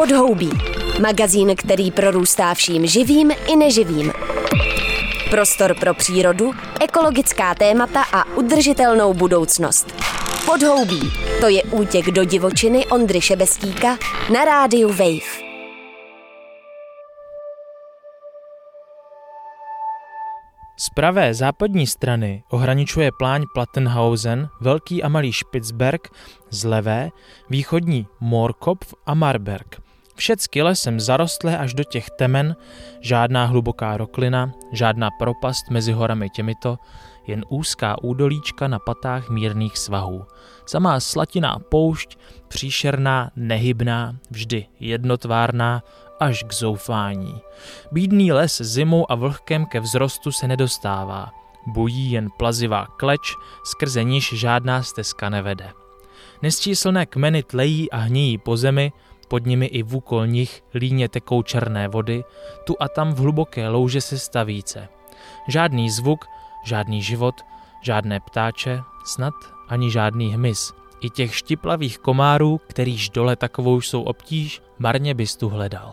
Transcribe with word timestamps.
Podhoubí. 0.00 0.50
Magazín, 1.00 1.56
který 1.56 1.90
prorůstá 1.90 2.54
vším 2.54 2.86
živým 2.86 3.30
i 3.30 3.56
neživým. 3.56 4.12
Prostor 5.30 5.74
pro 5.80 5.94
přírodu, 5.94 6.52
ekologická 6.80 7.54
témata 7.54 8.02
a 8.12 8.24
udržitelnou 8.36 9.14
budoucnost. 9.14 9.94
Podhoubí. 10.46 11.00
To 11.40 11.48
je 11.48 11.62
útěk 11.62 12.06
do 12.06 12.24
divočiny 12.24 12.86
Ondry 12.86 13.20
Šebestíka 13.20 13.98
na 14.32 14.44
rádiu 14.44 14.88
Wave. 14.88 15.50
Z 20.78 20.90
pravé 20.94 21.34
západní 21.34 21.86
strany 21.86 22.42
ohraničuje 22.50 23.10
pláň 23.18 23.44
Plattenhausen, 23.54 24.48
Velký 24.60 25.02
a 25.02 25.08
Malý 25.08 25.32
Spitzberg, 25.32 26.08
z 26.50 26.64
levé 26.64 27.10
východní 27.50 28.06
Morkopf 28.20 28.94
a 29.06 29.14
Marberg. 29.14 29.89
Všecky 30.20 30.62
lesem 30.62 31.00
zarostlé 31.00 31.58
až 31.58 31.74
do 31.74 31.84
těch 31.84 32.10
temen, 32.10 32.56
žádná 33.00 33.44
hluboká 33.44 33.96
roklina, 33.96 34.52
žádná 34.72 35.08
propast 35.18 35.70
mezi 35.70 35.92
horami 35.92 36.30
těmito, 36.30 36.78
jen 37.26 37.44
úzká 37.48 38.02
údolíčka 38.02 38.68
na 38.68 38.78
patách 38.78 39.28
mírných 39.28 39.78
svahů. 39.78 40.24
Samá 40.66 41.00
slatiná 41.00 41.58
poušť, 41.58 42.18
příšerná, 42.48 43.30
nehybná, 43.36 44.16
vždy 44.30 44.66
jednotvárná, 44.80 45.82
až 46.20 46.42
k 46.42 46.52
zoufání. 46.54 47.40
Bídný 47.92 48.32
les 48.32 48.60
zimou 48.60 49.12
a 49.12 49.14
vlhkem 49.14 49.66
ke 49.66 49.80
vzrostu 49.80 50.32
se 50.32 50.48
nedostává. 50.48 51.30
Bují 51.66 52.12
jen 52.12 52.28
plazivá 52.38 52.86
kleč, 52.86 53.34
skrze 53.64 54.04
níž 54.04 54.32
žádná 54.34 54.82
stezka 54.82 55.28
nevede. 55.28 55.70
Nesčíslné 56.42 57.06
kmeny 57.06 57.42
tlejí 57.42 57.90
a 57.90 57.96
hníjí 57.96 58.38
po 58.38 58.56
zemi, 58.56 58.92
pod 59.30 59.46
nimi 59.46 59.66
i 59.66 59.82
v 59.82 59.96
úkol 59.96 60.26
nich 60.26 60.62
líně 60.74 61.08
tekou 61.08 61.42
černé 61.42 61.88
vody, 61.88 62.24
tu 62.64 62.76
a 62.80 62.88
tam 62.88 63.14
v 63.14 63.18
hluboké 63.18 63.68
louže 63.68 64.00
se 64.00 64.18
stavíce. 64.18 64.88
Žádný 65.48 65.90
zvuk, 65.90 66.24
žádný 66.64 67.02
život, 67.02 67.34
žádné 67.82 68.20
ptáče, 68.20 68.82
snad 69.04 69.34
ani 69.68 69.90
žádný 69.90 70.34
hmyz. 70.34 70.72
I 71.00 71.10
těch 71.10 71.34
štiplavých 71.34 71.98
komárů, 71.98 72.60
kterýž 72.66 73.08
dole 73.08 73.36
takovou 73.36 73.80
jsou 73.80 74.02
obtíž, 74.02 74.62
marně 74.78 75.14
bys 75.14 75.36
tu 75.36 75.48
hledal. 75.48 75.92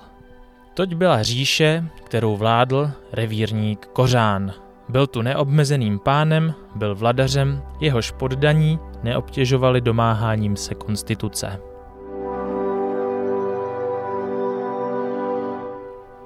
Toť 0.73 0.93
byla 0.93 1.23
říše, 1.23 1.89
kterou 2.03 2.37
vládl 2.37 2.91
revírník 3.11 3.85
Kořán. 3.93 4.53
Byl 4.89 5.07
tu 5.07 5.21
neobmezeným 5.21 5.99
pánem, 5.99 6.53
byl 6.75 6.95
vladařem, 6.95 7.63
jehož 7.79 8.11
poddaní 8.11 8.79
neobtěžovali 9.03 9.81
domáháním 9.81 10.55
se 10.55 10.75
konstituce. 10.75 11.59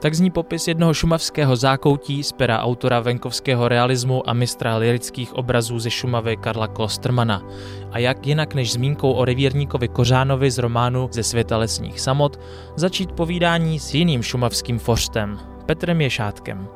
Tak 0.02 0.14
zní 0.14 0.32
popis 0.32 0.68
jednoho 0.68 0.94
šumavského 0.94 1.56
zákoutí 1.56 2.24
z 2.24 2.32
pera 2.32 2.60
autora 2.60 3.00
venkovského 3.00 3.68
realismu 3.68 4.30
a 4.30 4.34
mistra 4.34 4.78
lirických 4.78 5.34
obrazů 5.34 5.80
ze 5.80 5.92
Šumavy 5.92 6.38
Karla 6.38 6.68
Klostermana. 6.68 7.44
A 7.92 8.00
jak 8.00 8.28
jinak 8.28 8.54
než 8.54 8.74
zmínkou 8.74 9.12
o 9.12 9.26
revírníkovi 9.26 9.88
Kořánovi 9.88 10.52
z 10.52 10.58
románu 10.58 11.10
Ze 11.12 11.24
světa 11.24 11.58
lesních 11.58 12.00
samot, 12.00 12.40
začít 12.76 13.12
povídání 13.12 13.80
s 13.80 13.94
jiným 13.94 14.24
šumavským 14.24 14.80
fořtem, 14.80 15.40
Petrem 15.66 16.02
Ješátkem. 16.02 16.68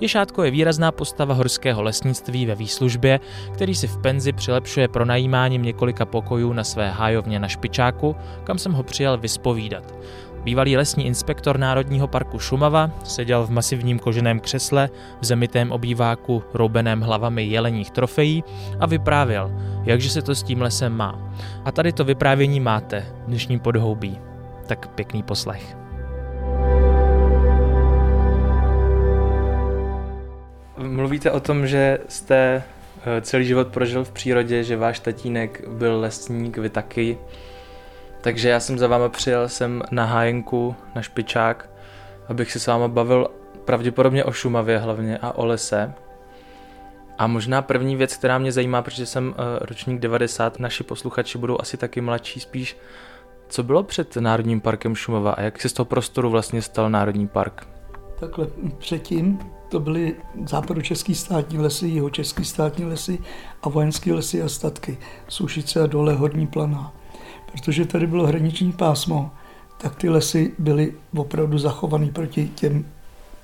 Ješátko 0.00 0.44
je 0.44 0.50
výrazná 0.50 0.92
postava 0.92 1.34
horského 1.34 1.82
lesnictví 1.82 2.46
ve 2.46 2.54
výslužbě, 2.54 3.20
který 3.54 3.74
si 3.74 3.86
v 3.86 3.98
penzi 3.98 4.32
přilepšuje 4.32 4.88
pronajímáním 4.88 5.62
několika 5.62 6.04
pokojů 6.04 6.52
na 6.52 6.64
své 6.64 6.90
hájovně 6.90 7.38
na 7.38 7.48
Špičáku, 7.48 8.16
kam 8.44 8.58
jsem 8.58 8.72
ho 8.72 8.82
přijal 8.82 9.18
vyspovídat. 9.18 9.94
Bývalý 10.44 10.76
lesní 10.76 11.06
inspektor 11.06 11.58
Národního 11.58 12.08
parku 12.08 12.38
Šumava 12.38 12.90
seděl 13.04 13.46
v 13.46 13.50
masivním 13.50 13.98
koženém 13.98 14.40
křesle 14.40 14.90
v 15.20 15.24
zemitém 15.24 15.72
obýváku 15.72 16.42
roubeném 16.54 17.00
hlavami 17.00 17.44
jeleních 17.44 17.90
trofejí 17.90 18.44
a 18.80 18.86
vyprávěl, 18.86 19.50
jakže 19.84 20.10
se 20.10 20.22
to 20.22 20.34
s 20.34 20.42
tím 20.42 20.62
lesem 20.62 20.92
má. 20.92 21.32
A 21.64 21.72
tady 21.72 21.92
to 21.92 22.04
vyprávění 22.04 22.60
máte, 22.60 23.06
dnešní 23.26 23.58
podhoubí. 23.58 24.18
Tak 24.66 24.88
pěkný 24.88 25.22
poslech. 25.22 25.76
Mluvíte 30.78 31.30
o 31.30 31.40
tom, 31.40 31.66
že 31.66 31.98
jste 32.08 32.62
eh, 33.06 33.20
celý 33.20 33.46
život 33.46 33.68
prožil 33.68 34.04
v 34.04 34.10
přírodě, 34.10 34.64
že 34.64 34.76
váš 34.76 35.00
tatínek 35.00 35.68
byl 35.68 36.00
lesník, 36.00 36.58
vy 36.58 36.70
taky. 36.70 37.18
Takže 38.28 38.48
já 38.48 38.60
jsem 38.60 38.78
za 38.78 38.86
váma 38.86 39.08
přijel 39.08 39.48
sem 39.48 39.82
na 39.90 40.04
hájenku, 40.04 40.76
na 40.94 41.02
špičák, 41.02 41.70
abych 42.28 42.52
se 42.52 42.60
s 42.60 42.66
váma 42.66 42.88
bavil 42.88 43.28
pravděpodobně 43.64 44.24
o 44.24 44.32
Šumavě 44.32 44.78
hlavně 44.78 45.18
a 45.18 45.32
o 45.32 45.46
lese. 45.46 45.94
A 47.18 47.26
možná 47.26 47.62
první 47.62 47.96
věc, 47.96 48.16
která 48.16 48.38
mě 48.38 48.52
zajímá, 48.52 48.82
protože 48.82 49.06
jsem 49.06 49.28
uh, 49.28 49.34
ročník 49.60 50.00
90, 50.00 50.60
naši 50.60 50.84
posluchači 50.84 51.38
budou 51.38 51.58
asi 51.60 51.76
taky 51.76 52.00
mladší 52.00 52.40
spíš, 52.40 52.76
co 53.48 53.62
bylo 53.62 53.82
před 53.82 54.16
Národním 54.16 54.60
parkem 54.60 54.94
Šumava 54.94 55.32
a 55.32 55.40
jak 55.40 55.60
se 55.60 55.68
z 55.68 55.72
toho 55.72 55.86
prostoru 55.86 56.30
vlastně 56.30 56.62
stal 56.62 56.90
Národní 56.90 57.28
park? 57.28 57.68
Takhle 58.20 58.46
předtím 58.78 59.38
to 59.68 59.80
byly 59.80 60.16
západočeský 60.46 61.14
státní 61.14 61.58
lesy, 61.58 61.88
jeho 61.88 62.10
český 62.10 62.44
státní 62.44 62.84
lesy 62.84 63.18
a 63.62 63.68
vojenské 63.68 64.12
lesy 64.12 64.42
a 64.42 64.48
statky, 64.48 64.98
Sušice 65.28 65.80
a 65.80 65.86
dole 65.86 66.14
Horní 66.14 66.46
Planá 66.46 66.92
protože 67.52 67.84
tady 67.84 68.06
bylo 68.06 68.26
hraniční 68.26 68.72
pásmo, 68.72 69.30
tak 69.78 69.96
ty 69.96 70.08
lesy 70.08 70.52
byly 70.58 70.94
opravdu 71.16 71.58
zachované 71.58 72.06
proti 72.06 72.48
těm 72.54 72.84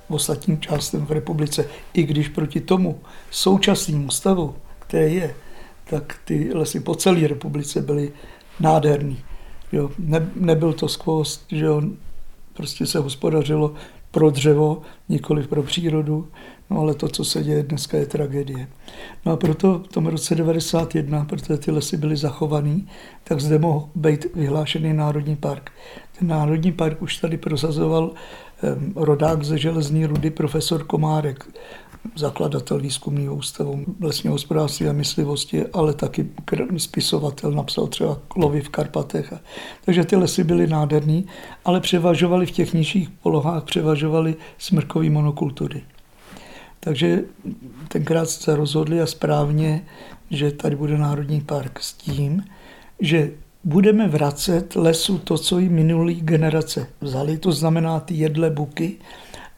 ostatním 0.08 0.60
částem 0.60 1.06
v 1.06 1.12
republice. 1.12 1.66
I 1.94 2.02
když 2.02 2.28
proti 2.28 2.60
tomu 2.60 3.00
současnému 3.30 4.10
stavu, 4.10 4.54
který 4.78 5.14
je, 5.14 5.34
tak 5.90 6.20
ty 6.24 6.50
lesy 6.54 6.80
po 6.80 6.94
celé 6.94 7.28
republice 7.28 7.80
byly 7.80 8.12
nádherný. 8.60 9.18
Jo, 9.72 9.90
ne, 9.98 10.28
nebyl 10.34 10.72
to 10.72 10.88
skvost, 10.88 11.44
že 11.48 11.64
jo, 11.64 11.82
prostě 12.52 12.86
se 12.86 12.98
hospodařilo 12.98 13.74
pro 14.10 14.30
dřevo, 14.30 14.82
nikoli 15.08 15.42
pro 15.42 15.62
přírodu. 15.62 16.28
No 16.74 16.80
ale 16.80 16.94
to, 16.94 17.08
co 17.08 17.24
se 17.24 17.44
děje 17.44 17.62
dneska, 17.62 17.96
je 17.96 18.06
tragédie. 18.06 18.68
No 19.26 19.32
a 19.32 19.36
proto 19.36 19.78
v 19.78 19.88
tom 19.88 20.06
roce 20.06 20.34
91, 20.34 21.24
protože 21.24 21.56
ty 21.56 21.70
lesy 21.70 21.96
byly 21.96 22.16
zachovaný, 22.16 22.88
tak 23.24 23.40
zde 23.40 23.58
mohl 23.58 23.88
být 23.94 24.34
vyhlášený 24.34 24.92
Národní 24.92 25.36
park. 25.36 25.70
Ten 26.18 26.28
Národní 26.28 26.72
park 26.72 27.02
už 27.02 27.16
tady 27.16 27.36
prosazoval 27.36 28.10
rodák 28.94 29.44
ze 29.44 29.58
železní 29.58 30.06
rudy 30.06 30.30
profesor 30.30 30.84
Komárek, 30.84 31.46
zakladatel 32.16 32.78
výzkumného 32.78 33.34
ústavu 33.34 33.84
lesního 34.00 34.34
hospodářství 34.34 34.88
a 34.88 34.92
myslivosti, 34.92 35.66
ale 35.66 35.94
taky 35.94 36.26
spisovatel, 36.76 37.50
napsal 37.50 37.86
třeba 37.86 38.18
Lovy 38.36 38.60
v 38.60 38.68
Karpatech. 38.68 39.34
Takže 39.84 40.04
ty 40.04 40.16
lesy 40.16 40.44
byly 40.44 40.66
nádherný, 40.66 41.26
ale 41.64 41.80
převažovaly 41.80 42.46
v 42.46 42.50
těch 42.50 42.74
nižších 42.74 43.10
polohách, 43.10 43.64
převažovaly 43.64 44.34
smrkové 44.58 45.10
monokultury. 45.10 45.82
Takže 46.84 47.24
tenkrát 47.88 48.30
se 48.30 48.56
rozhodli 48.56 49.00
a 49.00 49.06
správně, 49.06 49.84
že 50.30 50.52
tady 50.52 50.76
bude 50.76 50.98
Národní 50.98 51.40
park 51.40 51.80
s 51.80 51.92
tím, 51.92 52.44
že 53.00 53.30
budeme 53.64 54.08
vracet 54.08 54.76
lesu 54.76 55.18
to, 55.18 55.38
co 55.38 55.58
i 55.58 55.68
minulý 55.68 56.20
generace 56.20 56.86
vzali, 57.00 57.38
to 57.38 57.52
znamená 57.52 58.00
ty 58.00 58.14
jedle 58.14 58.50
buky 58.50 58.96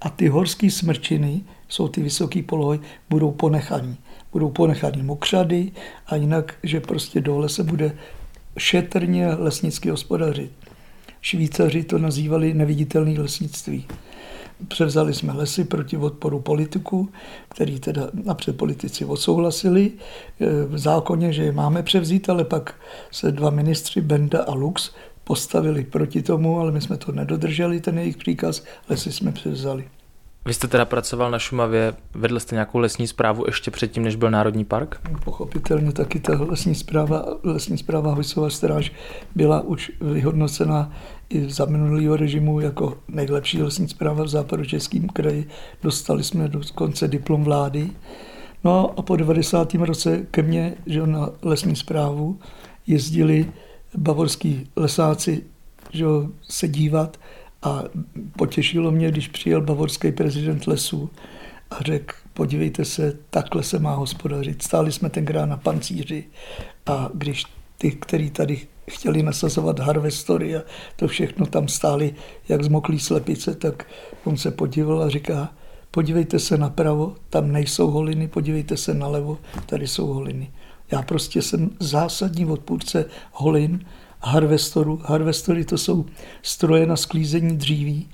a 0.01 0.11
ty 0.11 0.29
horské 0.29 0.71
smrčiny, 0.71 1.41
jsou 1.69 1.89
ty 1.89 2.03
vysoké 2.03 2.43
polohy, 2.43 2.81
budou 3.11 3.31
ponechaný. 3.31 3.97
Budou 4.33 4.51
ponechaný 4.51 5.03
mokřady 5.03 5.73
a 6.07 6.17
jinak, 6.17 6.55
že 6.63 6.81
prostě 6.81 7.21
dole 7.21 7.49
se 7.49 7.65
bude 7.65 7.93
šetrně 8.59 9.29
lesnicky 9.29 9.91
hospodařit. 9.91 10.53
Švýcaři 11.21 11.85
to 11.85 11.99
nazývali 11.99 12.55
neviditelné 12.55 13.21
lesnictví. 13.21 13.87
Převzali 14.69 15.15
jsme 15.15 15.33
lesy 15.33 15.65
proti 15.65 15.97
odporu 15.97 16.41
politiků, 16.41 17.09
který 17.49 17.81
teda 17.81 18.09
napřed 18.25 18.57
politici 18.57 19.05
odsouhlasili 19.05 19.93
e, 20.41 20.65
v 20.65 20.79
zákoně, 20.79 21.33
že 21.33 21.45
je 21.45 21.53
máme 21.53 21.83
převzít, 21.83 22.31
ale 22.31 22.45
pak 22.45 22.75
se 23.11 23.33
dva 23.33 23.51
ministři, 23.51 24.01
Benda 24.01 24.43
a 24.43 24.55
Lux, 24.55 24.91
postavili 25.25 25.85
proti 25.85 26.23
tomu, 26.23 26.61
ale 26.61 26.73
my 26.73 26.81
jsme 26.81 26.97
to 26.97 27.13
nedodrželi, 27.13 27.81
ten 27.81 27.99
jejich 27.99 28.17
příkaz, 28.17 28.65
lesy 28.89 29.13
jsme 29.13 29.33
převzali. 29.33 29.89
Vy 30.47 30.55
jste 30.55 30.69
teda 30.69 30.85
pracoval 30.85 31.31
na 31.31 31.39
Šumavě, 31.39 31.95
vedl 32.15 32.41
jste 32.41 32.55
nějakou 32.55 32.79
lesní 32.79 33.07
zprávu 33.07 33.45
ještě 33.47 33.71
předtím, 33.71 34.03
než 34.03 34.17
byl 34.17 34.31
Národní 34.31 34.65
park? 34.65 35.01
Pochopitelně 35.25 35.93
taky 35.93 36.21
ta 36.21 36.33
lesní 36.49 36.75
zpráva, 36.75 37.25
lesní 37.43 37.79
zpráva 37.79 38.15
Hojsová 38.15 38.51
stráž 38.51 38.93
byla 39.35 39.61
už 39.61 39.93
vyhodnocena 40.01 40.93
i 41.29 41.51
za 41.51 41.65
minulého 41.65 42.17
režimu 42.17 42.61
jako 42.61 42.99
nejlepší 43.09 43.63
lesní 43.63 43.89
zpráva 43.89 44.25
v 44.25 44.29
západu 44.29 44.65
Českém 44.65 45.09
kraji. 45.09 45.49
Dostali 45.83 46.25
jsme 46.25 46.49
do 46.49 46.61
konce 46.75 47.09
diplom 47.09 47.45
vlády. 47.45 47.91
No 48.65 48.95
a 48.99 49.03
po 49.03 49.17
90. 49.17 49.75
roce 49.75 50.27
ke 50.31 50.43
mně 50.43 50.75
že 50.87 51.07
na 51.07 51.31
lesní 51.43 51.77
zprávu 51.77 52.39
jezdili 52.87 53.53
bavorský 53.97 54.67
lesáci 54.77 55.43
že 55.93 56.05
se 56.43 56.69
dívat 56.69 57.17
a 57.67 57.85
potěšilo 58.39 58.91
mě, 58.91 59.11
když 59.11 59.29
přijel 59.29 59.61
bavorský 59.61 60.13
prezident 60.13 60.67
lesů 60.67 61.11
a 61.71 61.83
řekl, 61.83 62.15
podívejte 62.35 62.85
se, 62.85 63.19
takhle 63.31 63.63
se 63.63 63.79
má 63.79 63.95
hospodařit. 63.95 64.63
Stáli 64.63 64.93
jsme 64.93 65.11
tenkrát 65.11 65.47
na 65.47 65.57
pancíři 65.57 66.25
a 66.87 67.11
když 67.15 67.45
ty, 67.79 67.91
kteří 67.91 68.31
tady 68.31 68.61
chtěli 68.91 69.23
nasazovat 69.23 69.79
harvestory 69.79 70.57
a 70.57 70.63
to 70.97 71.09
všechno 71.09 71.47
tam 71.47 71.69
stáli 71.69 72.15
jak 72.49 72.65
zmoklý 72.65 72.99
slepice, 72.99 73.55
tak 73.55 73.87
on 74.25 74.37
se 74.37 74.51
podíval 74.51 75.03
a 75.03 75.09
říká, 75.09 75.53
podívejte 75.91 76.39
se 76.39 76.59
napravo, 76.59 77.17
tam 77.31 77.53
nejsou 77.53 77.91
holiny, 77.91 78.29
podívejte 78.29 78.77
se 78.77 78.95
nalevo, 78.95 79.39
tady 79.67 79.87
jsou 79.87 80.07
holiny. 80.07 80.51
Já 80.91 81.03
prostě 81.03 81.43
jsem 81.43 81.71
zásadní 81.81 82.47
odpůrce 82.47 83.05
holin, 83.33 83.85
harvestoru. 84.27 85.01
Harvestory 85.05 85.65
to 85.65 85.79
jsou 85.79 86.07
stroje 86.43 86.87
na 86.87 86.97
sklízení 86.97 87.57
dříví. 87.57 88.09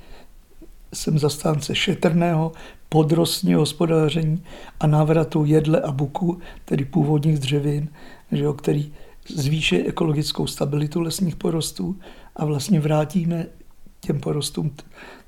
Jsem 0.94 1.18
zastánce 1.18 1.74
šetrného, 1.74 2.52
podrostního 2.88 3.60
hospodáření 3.60 4.44
a 4.80 4.86
návratu 4.86 5.44
jedle 5.44 5.80
a 5.80 5.92
buku, 5.92 6.38
tedy 6.64 6.84
původních 6.84 7.38
dřevin, 7.38 7.88
že 8.32 8.44
jo, 8.44 8.52
který 8.52 8.92
zvýší 9.28 9.76
ekologickou 9.76 10.46
stabilitu 10.46 11.00
lesních 11.00 11.36
porostů 11.36 11.96
a 12.36 12.44
vlastně 12.44 12.80
vrátíme 12.80 13.46
těm 14.00 14.20
porostům 14.20 14.70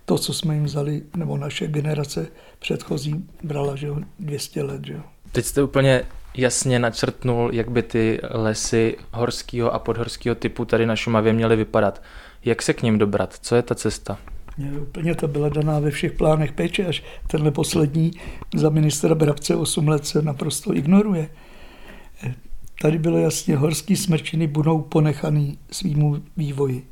to, 0.04 0.18
co 0.18 0.34
jsme 0.34 0.54
jim 0.54 0.64
vzali, 0.64 1.02
nebo 1.16 1.36
naše 1.36 1.66
generace 1.66 2.26
předchozí 2.58 3.24
brala, 3.42 3.76
že 3.76 3.86
jo, 3.86 3.96
200 4.18 4.62
let. 4.62 4.86
Že 4.86 4.92
jo. 4.92 5.00
Teď 5.32 5.44
jste 5.44 5.62
úplně 5.62 6.02
jasně 6.36 6.78
načrtnul, 6.78 7.50
jak 7.52 7.70
by 7.70 7.82
ty 7.82 8.20
lesy 8.30 8.96
horského 9.12 9.74
a 9.74 9.78
podhorského 9.78 10.34
typu 10.34 10.64
tady 10.64 10.86
na 10.86 10.96
Šumavě 10.96 11.32
měly 11.32 11.56
vypadat. 11.56 12.02
Jak 12.44 12.62
se 12.62 12.72
k 12.72 12.82
ním 12.82 12.98
dobrat? 12.98 13.34
Co 13.40 13.56
je 13.56 13.62
ta 13.62 13.74
cesta? 13.74 14.18
Mě 14.58 14.78
úplně 14.78 15.14
to 15.14 15.28
byla 15.28 15.48
daná 15.48 15.78
ve 15.78 15.90
všech 15.90 16.12
plánech 16.12 16.52
péče, 16.52 16.86
až 16.86 17.02
tenhle 17.26 17.50
poslední 17.50 18.10
za 18.54 18.68
ministra 18.68 19.14
Brabce 19.14 19.56
8 19.56 19.88
let 19.88 20.06
se 20.06 20.22
naprosto 20.22 20.74
ignoruje. 20.74 21.28
Tady 22.82 22.98
bylo 22.98 23.18
jasně, 23.18 23.56
horský 23.56 23.96
smrčiny 23.96 24.46
budou 24.46 24.80
ponechaný 24.80 25.58
svýmu 25.70 26.22
vývoji. 26.36 26.86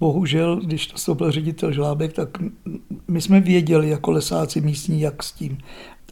Bohužel, 0.00 0.56
když 0.56 0.86
to 0.86 1.14
byl 1.14 1.30
ředitel 1.30 1.72
Žlábek, 1.72 2.12
tak 2.12 2.28
my 3.08 3.20
jsme 3.20 3.40
věděli 3.40 3.88
jako 3.88 4.10
lesáci 4.10 4.60
místní, 4.60 5.00
jak 5.00 5.22
s 5.22 5.32
tím. 5.32 5.58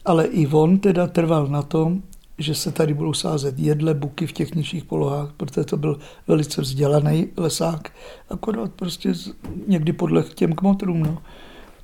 Ale 0.05 0.25
i 0.25 0.47
on 0.47 0.79
teda 0.79 1.07
trval 1.07 1.47
na 1.47 1.61
tom, 1.61 2.03
že 2.39 2.55
se 2.55 2.71
tady 2.71 2.93
budou 2.93 3.13
sázet 3.13 3.59
jedle, 3.59 3.93
buky 3.93 4.27
v 4.27 4.31
těch 4.31 4.55
nižších 4.55 4.83
polohách, 4.83 5.33
protože 5.37 5.63
to 5.63 5.77
byl 5.77 5.99
velice 6.27 6.61
vzdělaný 6.61 7.27
lesák, 7.37 7.91
akorát 8.29 8.71
prostě 8.73 9.13
někdy 9.67 9.93
podle 9.93 10.23
těm 10.23 10.53
kmotrům, 10.53 11.03
no. 11.03 11.21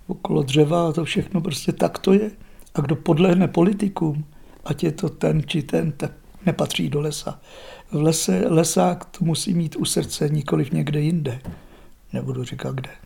okolo 0.08 0.44
dřeva 0.44 0.90
a 0.90 0.92
to 0.92 1.06
všechno 1.06 1.42
prostě 1.42 1.72
tak 1.72 2.00
to 2.00 2.14
je. 2.14 2.32
A 2.76 2.82
kdo 2.82 2.96
podlehne 2.96 3.48
politikům, 3.48 4.26
ať 4.66 4.84
je 4.84 4.92
to 4.92 5.10
ten 5.10 5.44
či 5.46 5.64
ten, 5.64 5.92
tak 5.92 6.12
nepatří 6.46 6.90
do 6.90 7.02
lesa. 7.02 7.40
V 7.92 8.02
lese 8.02 8.44
lesák 8.48 9.06
to 9.06 9.26
musí 9.26 9.54
mít 9.54 9.76
u 9.76 9.86
srdce, 9.86 10.30
nikoliv 10.30 10.72
někde 10.72 11.02
jinde. 11.02 11.42
Nebudu 12.14 12.44
říkat 12.44 12.76
kde. 12.76 13.05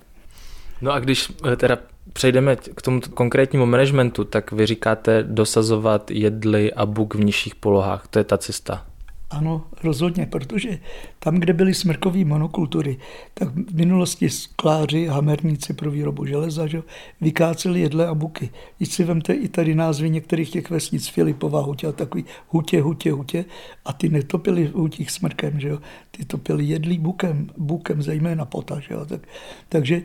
No 0.81 0.91
a 0.91 0.99
když 0.99 1.31
eh, 1.51 1.55
teda 1.55 1.77
přejdeme 2.13 2.55
k 2.55 2.81
tomu 2.81 3.01
konkrétnímu 3.13 3.65
managementu, 3.65 4.23
tak 4.23 4.51
vy 4.51 4.65
říkáte 4.65 5.23
dosazovat 5.23 6.11
jedly 6.11 6.73
a 6.73 6.85
buk 6.85 7.15
v 7.15 7.23
nižších 7.23 7.55
polohách. 7.55 8.07
To 8.07 8.19
je 8.19 8.23
ta 8.23 8.37
cesta. 8.37 8.85
Ano, 9.31 9.63
rozhodně, 9.83 10.25
protože 10.25 10.79
tam, 11.19 11.35
kde 11.35 11.53
byly 11.53 11.73
smrkové 11.73 12.25
monokultury, 12.25 12.97
tak 13.33 13.49
v 13.49 13.75
minulosti 13.75 14.29
skláři, 14.29 15.07
hamerníci 15.07 15.73
pro 15.73 15.91
výrobu 15.91 16.25
železa, 16.25 16.67
že, 16.67 16.81
vykáceli 17.21 17.79
jedle 17.79 18.07
a 18.07 18.13
buky. 18.13 18.49
Když 18.77 18.89
si 18.89 19.03
vemte 19.03 19.33
i 19.33 19.47
tady 19.47 19.75
názvy 19.75 20.09
některých 20.09 20.51
těch 20.51 20.69
vesnic, 20.69 21.07
Filipová 21.07 21.61
hutě 21.61 21.87
a 21.87 21.91
takový 21.91 22.25
hutě, 22.47 22.81
hutě, 22.81 23.11
hutě, 23.11 23.45
a 23.85 23.93
ty 23.93 24.09
netopili 24.09 24.67
v 24.67 24.73
hutích 24.73 25.11
smrkem, 25.11 25.59
že 25.59 25.67
jo? 25.67 25.79
ty 26.11 26.25
topili 26.25 26.65
jedlí 26.65 26.97
bukem, 26.97 27.49
bukem 27.57 28.01
zejména 28.01 28.45
pota. 28.45 28.79
Že 28.79 28.93
jo? 28.93 29.05
Tak, 29.05 29.21
takže 29.69 30.01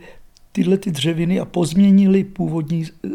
tyhle 0.54 0.78
ty 0.78 0.90
dřeviny 0.90 1.40
a 1.40 1.44
pozměnili 1.44 2.24
původní, 2.24 2.84
eh, 2.84 3.08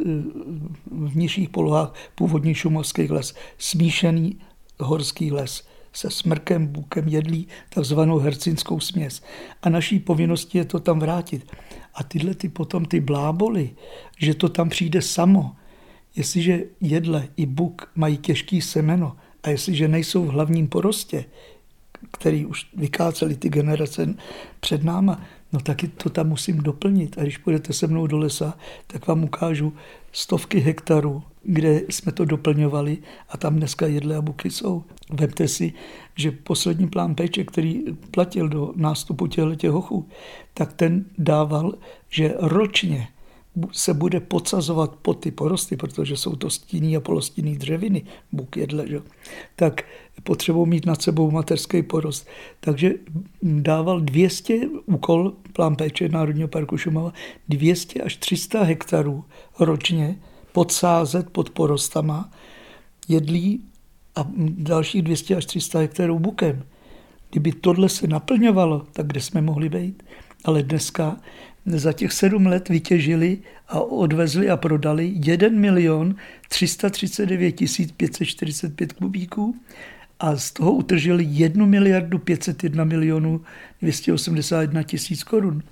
v 0.92 1.16
nižších 1.16 1.50
polohách 1.50 1.94
původní 2.16 2.56
šumovský 2.56 3.08
les, 3.08 3.36
smíšený 3.58 4.38
horský 4.80 5.32
les 5.32 5.64
se 5.94 6.12
smrkem, 6.12 6.68
bukem 6.68 7.08
jedlí 7.08 7.48
takzvanou 7.70 8.18
hercinskou 8.18 8.80
směs. 8.80 9.22
A 9.64 9.70
naší 9.70 10.00
povinností 10.00 10.58
je 10.58 10.66
to 10.66 10.80
tam 10.80 11.00
vrátit. 11.00 11.52
A 11.94 12.04
tyhle 12.04 12.36
ty 12.36 12.50
potom 12.50 12.86
ty 12.86 13.00
bláboli, 13.00 13.72
že 14.18 14.34
to 14.34 14.50
tam 14.50 14.70
přijde 14.70 15.02
samo, 15.02 15.56
jestliže 16.16 16.64
jedle 16.82 17.28
i 17.38 17.46
buk 17.46 17.92
mají 17.96 18.18
těžký 18.18 18.62
semeno 18.62 19.16
a 19.44 19.50
jestliže 19.50 19.88
nejsou 19.88 20.26
v 20.26 20.30
hlavním 20.30 20.68
porostě, 20.68 21.26
který 22.12 22.46
už 22.46 22.68
vykáceli 22.76 23.36
ty 23.36 23.50
generace 23.50 24.16
před 24.60 24.84
náma, 24.84 25.22
no 25.54 25.60
taky 25.60 25.88
to 25.88 26.10
tam 26.10 26.28
musím 26.28 26.58
doplnit. 26.58 27.18
A 27.18 27.22
když 27.22 27.38
půjdete 27.38 27.74
se 27.74 27.88
mnou 27.88 28.08
do 28.08 28.18
lesa, 28.18 28.58
tak 28.88 29.08
vám 29.08 29.24
ukážu 29.24 29.74
stovky 30.12 30.60
hektarů, 30.60 31.24
kde 31.44 31.82
jsme 31.90 32.12
to 32.12 32.26
doplňovali 32.26 32.98
a 33.30 33.38
tam 33.38 33.56
dneska 33.56 33.88
jedle 33.88 34.16
a 34.16 34.22
buky 34.22 34.52
jsou. 34.52 34.84
Vemte 35.10 35.48
si, 35.48 35.74
že 36.16 36.32
poslední 36.32 36.88
plán 36.88 37.16
péče, 37.16 37.44
který 37.44 37.84
platil 38.12 38.50
do 38.50 38.74
nástupu 38.76 39.28
těchto 39.28 39.72
hochů, 39.72 40.08
tak 40.54 40.74
ten 40.74 41.06
dával, 41.18 41.74
že 42.10 42.34
ročně 42.40 43.08
se 43.72 43.94
bude 43.94 44.20
podsazovat 44.20 44.96
po 45.02 45.14
ty 45.14 45.32
porosty, 45.32 45.78
protože 45.78 46.18
jsou 46.18 46.36
to 46.36 46.50
stinný 46.50 46.98
a 46.98 47.00
polostinný 47.00 47.58
dřeviny, 47.58 48.04
buk 48.32 48.58
jedle, 48.58 48.88
že? 48.88 49.02
tak 49.56 49.82
potřebují 50.24 50.70
mít 50.70 50.86
nad 50.86 51.02
sebou 51.02 51.32
materský 51.32 51.84
porost. 51.84 52.28
Takže 52.60 52.94
dával 53.44 54.02
200 54.02 54.60
úkol, 54.86 55.34
plán 55.54 55.76
péče 55.76 56.10
Národního 56.10 56.48
parku 56.48 56.78
Šumava, 56.78 57.14
200 57.50 58.02
až 58.02 58.16
300 58.16 58.64
hektarů 58.64 59.26
ročně 59.60 60.16
podsázet 60.52 61.30
pod 61.30 61.50
porostama 61.50 62.32
jedlí 63.08 63.64
a 64.16 64.28
dalších 64.38 65.02
200 65.02 65.36
až 65.36 65.46
300 65.46 65.80
hektarů 65.80 66.20
bukem. 66.20 66.64
Kdyby 67.32 67.52
tohle 67.52 67.90
se 67.90 68.08
naplňovalo, 68.08 68.86
tak 68.94 69.08
kde 69.08 69.22
jsme 69.22 69.42
mohli 69.42 69.70
být? 69.70 70.04
Ale 70.46 70.64
dneska 70.64 71.18
za 71.66 71.94
těch 71.94 72.14
sedm 72.14 72.46
let 72.46 72.70
vytěžili 72.70 73.38
a 73.68 73.80
odvezli 73.80 74.50
a 74.50 74.58
prodali 74.58 75.14
1 75.16 75.50
milion 75.50 76.16
339 76.50 77.56
545 77.98 78.94
kubíků 78.94 79.56
a 80.20 80.36
z 80.36 80.52
toho 80.52 80.72
utržili 80.72 81.24
1 81.28 81.66
miliardu 81.66 82.20
501 82.20 82.84
milionů 82.84 83.42
281 83.82 84.84
tisíc 84.84 85.24
korun. 85.24 85.64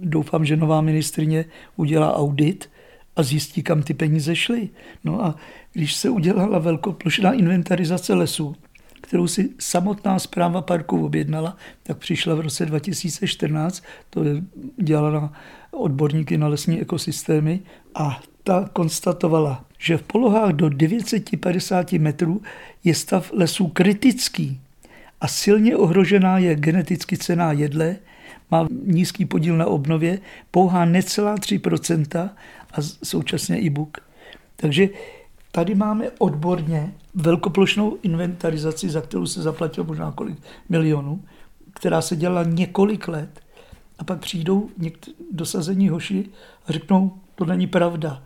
Doufám, 0.00 0.44
že 0.44 0.56
nová 0.56 0.80
ministrině 0.80 1.44
udělá 1.76 2.16
audit 2.16 2.70
a 3.16 3.22
zjistí, 3.22 3.62
kam 3.62 3.82
ty 3.82 3.94
peníze 3.94 4.36
šly. 4.36 4.68
No 5.04 5.24
a 5.24 5.36
když 5.72 5.94
se 5.94 6.10
udělala 6.10 6.58
velkoplošná 6.58 7.32
inventarizace 7.32 8.14
lesů, 8.14 8.56
kterou 9.02 9.26
si 9.26 9.50
samotná 9.58 10.18
zpráva 10.18 10.62
parku 10.62 11.04
objednala, 11.04 11.56
tak 11.82 11.98
přišla 11.98 12.34
v 12.34 12.40
roce 12.40 12.66
2014, 12.66 13.84
to 14.10 14.20
dělala 14.76 15.10
na 15.10 15.32
odborníky 15.70 16.38
na 16.38 16.48
lesní 16.48 16.80
ekosystémy 16.80 17.60
a 17.94 18.20
ta 18.44 18.68
konstatovala, 18.72 19.64
že 19.78 19.96
v 19.96 20.02
polohách 20.02 20.52
do 20.52 20.68
950 20.68 21.92
metrů 21.92 22.42
je 22.84 22.94
stav 22.94 23.30
lesů 23.32 23.66
kritický 23.66 24.60
a 25.20 25.28
silně 25.28 25.76
ohrožená 25.76 26.38
je 26.38 26.54
geneticky 26.54 27.16
cená 27.16 27.52
jedle, 27.52 27.96
má 28.50 28.68
nízký 28.84 29.24
podíl 29.24 29.56
na 29.56 29.66
obnově, 29.66 30.18
pouhá 30.50 30.84
necelá 30.84 31.34
3% 31.36 32.30
a 32.72 32.76
současně 33.04 33.58
i 33.58 33.70
buk. 33.70 33.98
Takže 34.56 34.88
tady 35.52 35.74
máme 35.74 36.10
odborně 36.18 36.94
velkoplošnou 37.14 37.98
inventarizaci, 38.02 38.90
za 38.90 39.00
kterou 39.00 39.26
se 39.26 39.42
zaplatilo 39.42 39.86
možná 39.86 40.12
kolik 40.12 40.38
milionů, 40.68 41.24
která 41.74 42.02
se 42.02 42.16
dělala 42.16 42.42
několik 42.42 43.08
let 43.08 43.40
a 43.98 44.04
pak 44.04 44.18
přijdou 44.20 44.68
někt- 44.78 45.08
dosazení 45.32 45.88
hoši 45.88 46.28
a 46.66 46.72
řeknou, 46.72 47.12
to 47.34 47.44
není 47.44 47.66
pravda. 47.66 48.22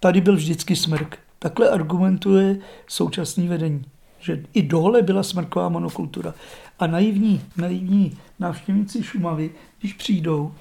Tady 0.00 0.20
byl 0.20 0.36
vždycky 0.36 0.76
smrk. 0.76 1.18
Takhle 1.38 1.68
argumentuje 1.68 2.58
současný 2.88 3.48
vedení, 3.48 3.84
že 4.20 4.44
i 4.54 4.62
dole 4.62 5.02
byla 5.02 5.22
smrková 5.22 5.68
monokultura. 5.68 6.34
A 6.78 6.86
naivní, 6.86 7.42
naivní 7.56 8.18
návštěvníci 8.38 9.02
Šumavy, 9.02 9.50
když 9.80 9.92
přijdou, 9.92 10.52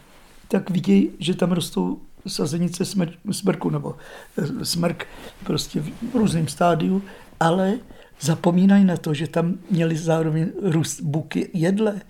tak 0.48 0.70
vidějí, 0.70 1.10
že 1.20 1.34
tam 1.34 1.52
rostou 1.52 2.02
sazenice 2.28 2.84
smr- 2.84 3.18
smrku 3.32 3.70
nebo 3.70 3.96
eh, 4.38 4.66
smrk 4.66 5.08
prostě 5.44 5.82
v 5.82 6.16
různém 6.16 6.48
stádiu, 6.48 7.02
ale 7.40 7.74
zapomínají 8.20 8.86
na 8.86 8.98
to, 8.98 9.14
že 9.14 9.28
tam 9.28 9.54
měli 9.70 9.98
zároveň 9.98 10.52
růst 10.62 11.02
buky 11.02 11.50
jedle, 11.54 12.02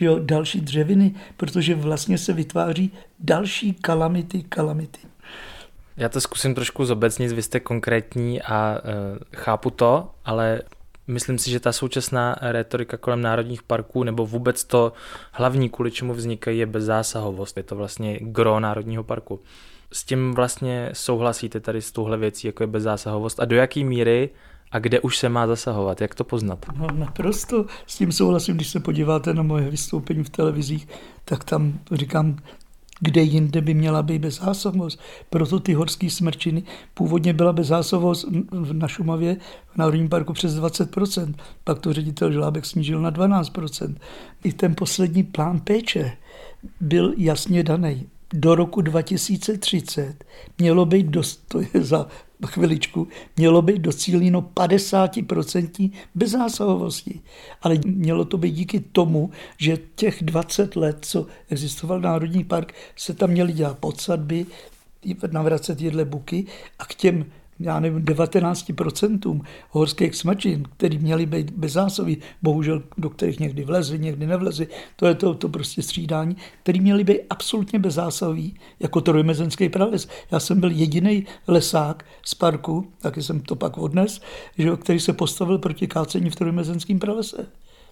jo, 0.00 0.18
další 0.18 0.60
dřeviny, 0.60 1.14
protože 1.36 1.74
vlastně 1.74 2.18
se 2.18 2.32
vytváří 2.32 2.92
další 3.20 3.72
kalamity, 3.74 4.42
kalamity. 4.42 5.00
Já 5.96 6.08
to 6.08 6.20
zkusím 6.20 6.54
trošku 6.54 6.84
zobecnit, 6.84 7.32
vy 7.32 7.42
jste 7.42 7.60
konkrétní 7.60 8.42
a 8.42 8.78
e, 8.78 9.36
chápu 9.36 9.70
to, 9.70 10.10
ale 10.24 10.62
myslím 11.08 11.38
si, 11.38 11.50
že 11.50 11.60
ta 11.60 11.72
současná 11.72 12.36
retorika 12.40 12.96
kolem 12.96 13.22
národních 13.22 13.62
parků 13.62 14.04
nebo 14.04 14.26
vůbec 14.26 14.64
to 14.64 14.92
hlavní, 15.32 15.68
kvůli 15.68 15.90
čemu 15.90 16.14
vznikají, 16.14 16.58
je 16.58 16.66
bezzásahovost. 16.66 17.56
Je 17.56 17.62
to 17.62 17.76
vlastně 17.76 18.18
gro 18.22 18.60
národního 18.60 19.04
parku. 19.04 19.40
S 19.92 20.04
tím 20.04 20.34
vlastně 20.34 20.90
souhlasíte 20.92 21.60
tady 21.60 21.82
s 21.82 21.92
touhle 21.92 22.16
věcí, 22.16 22.46
jako 22.46 22.62
je 22.62 22.66
bezzásahovost 22.66 23.40
a 23.40 23.44
do 23.44 23.56
jaké 23.56 23.84
míry 23.84 24.30
a 24.70 24.78
kde 24.78 25.00
už 25.00 25.18
se 25.18 25.28
má 25.28 25.46
zasahovat? 25.46 26.00
Jak 26.00 26.14
to 26.14 26.24
poznat? 26.24 26.66
No, 26.76 26.86
naprosto 26.92 27.66
s 27.86 27.96
tím 27.96 28.12
souhlasím, 28.12 28.56
když 28.56 28.68
se 28.68 28.80
podíváte 28.80 29.34
na 29.34 29.42
moje 29.42 29.70
vystoupení 29.70 30.24
v 30.24 30.30
televizích, 30.30 30.88
tak 31.24 31.44
tam 31.44 31.78
říkám, 31.92 32.36
kde 33.00 33.22
jinde 33.22 33.60
by 33.60 33.74
měla 33.74 34.02
být 34.02 34.18
bezzásahovost. 34.18 35.00
Proto 35.30 35.60
ty 35.60 35.74
horské 35.74 36.10
smrčiny 36.10 36.62
původně 36.94 37.32
byla 37.32 37.52
bezzásahovost 37.52 38.26
na 38.72 38.88
Šumavě 38.88 39.36
v 39.74 39.76
Národním 39.76 40.08
parku 40.08 40.32
přes 40.32 40.60
20%, 40.60 41.34
pak 41.64 41.78
to 41.78 41.92
ředitel 41.92 42.32
Žlábek 42.32 42.66
snížil 42.66 43.00
na 43.00 43.12
12%. 43.12 43.94
I 44.44 44.52
ten 44.52 44.74
poslední 44.74 45.22
plán 45.22 45.60
péče 45.60 46.12
byl 46.80 47.14
jasně 47.16 47.62
daný 47.62 48.06
do 48.32 48.54
roku 48.54 48.80
2030 48.80 50.24
mělo 50.58 50.86
být 50.86 51.06
dost, 51.06 51.44
to 51.48 51.60
je 51.60 51.68
za 51.80 52.06
chviličku, 52.46 53.08
mělo 53.36 53.62
být 53.62 53.78
docíleno 53.78 54.42
50% 54.54 55.90
bezzásahovosti. 56.14 57.20
Ale 57.62 57.78
mělo 57.86 58.24
to 58.24 58.38
být 58.38 58.50
díky 58.50 58.80
tomu, 58.80 59.30
že 59.58 59.78
těch 59.94 60.22
20 60.22 60.76
let, 60.76 60.98
co 61.00 61.26
existoval 61.50 62.00
Národní 62.00 62.44
park, 62.44 62.74
se 62.96 63.14
tam 63.14 63.30
měly 63.30 63.52
dělat 63.52 63.78
podsadby, 63.78 64.46
navracet 65.30 65.80
jedle 65.80 66.04
buky 66.04 66.46
a 66.78 66.84
k 66.84 66.94
těm 66.94 67.26
já 67.60 67.80
nevím, 67.80 68.04
19% 68.04 69.40
horských 69.70 70.14
smrčin, 70.14 70.64
který 70.76 70.98
měly 70.98 71.26
být 71.26 71.50
bezzásoví, 71.50 72.18
bohužel 72.42 72.82
do 72.98 73.10
kterých 73.10 73.40
někdy 73.40 73.64
vlezli, 73.64 73.98
někdy 73.98 74.26
nevlezli, 74.26 74.68
to 74.96 75.06
je 75.06 75.14
to, 75.14 75.34
to 75.34 75.48
prostě 75.48 75.82
střídání, 75.82 76.36
který 76.62 76.80
měly 76.80 77.04
být 77.04 77.20
absolutně 77.30 77.78
bezzásahový, 77.78 78.54
jako 78.80 79.00
trojmezenský 79.00 79.68
prales. 79.68 80.08
Já 80.30 80.40
jsem 80.40 80.60
byl 80.60 80.70
jediný 80.70 81.26
lesák 81.46 82.04
z 82.24 82.34
parku, 82.34 82.92
taky 83.00 83.22
jsem 83.22 83.40
to 83.40 83.56
pak 83.56 83.78
odnes, 83.78 84.20
že, 84.58 84.76
který 84.76 85.00
se 85.00 85.12
postavil 85.12 85.58
proti 85.58 85.86
kácení 85.86 86.30
v 86.30 86.36
trojmezenském 86.36 86.98
pralese. 86.98 87.46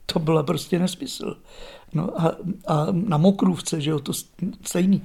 To 0.06 0.18
byla 0.18 0.42
prostě 0.42 0.78
nesmysl. 0.78 1.36
No 1.94 2.20
a, 2.20 2.36
a 2.66 2.86
na 2.90 3.16
Mokrůvce, 3.16 3.80
že 3.80 3.90
jo, 3.90 3.98
to 3.98 4.12
stejný. 4.62 5.02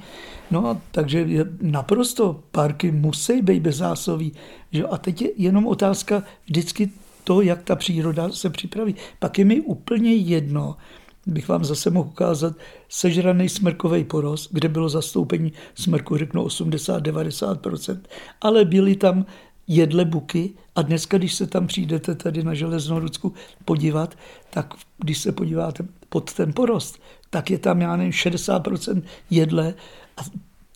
No 0.51 0.67
a 0.67 0.77
takže 0.91 1.27
naprosto 1.61 2.43
parky 2.51 2.91
musí 2.91 3.41
být 3.41 3.59
bezzásový. 3.59 4.33
Že 4.71 4.81
jo? 4.81 4.87
A 4.91 4.97
teď 4.97 5.21
je 5.21 5.29
jenom 5.37 5.67
otázka 5.67 6.23
vždycky 6.45 6.89
to, 7.23 7.41
jak 7.41 7.63
ta 7.63 7.75
příroda 7.75 8.29
se 8.29 8.49
připraví. 8.49 8.95
Pak 9.19 9.39
je 9.39 9.45
mi 9.45 9.61
úplně 9.61 10.13
jedno, 10.15 10.77
bych 11.25 11.47
vám 11.47 11.65
zase 11.65 11.89
mohl 11.89 12.09
ukázat 12.09 12.55
sežraný 12.89 13.49
smrkový 13.49 14.03
porost, 14.03 14.49
kde 14.51 14.69
bylo 14.69 14.89
zastoupení 14.89 15.53
smrku, 15.75 16.17
řeknu 16.17 16.45
80-90%, 16.45 17.99
ale 18.41 18.65
byly 18.65 18.95
tam 18.95 19.25
jedle 19.67 20.05
buky 20.05 20.53
a 20.75 20.81
dneska, 20.81 21.17
když 21.17 21.33
se 21.33 21.47
tam 21.47 21.67
přijdete 21.67 22.15
tady 22.15 22.43
na 22.43 22.53
Železnorudsku 22.53 23.33
podívat, 23.65 24.17
tak 24.49 24.73
když 24.97 25.17
se 25.17 25.31
podíváte 25.31 25.85
pod 26.09 26.33
ten 26.33 26.53
porost, 26.53 27.01
tak 27.29 27.51
je 27.51 27.57
tam, 27.57 27.81
já 27.81 27.95
nevím, 27.95 28.11
60% 28.11 29.01
jedle 29.29 29.73
a 30.17 30.21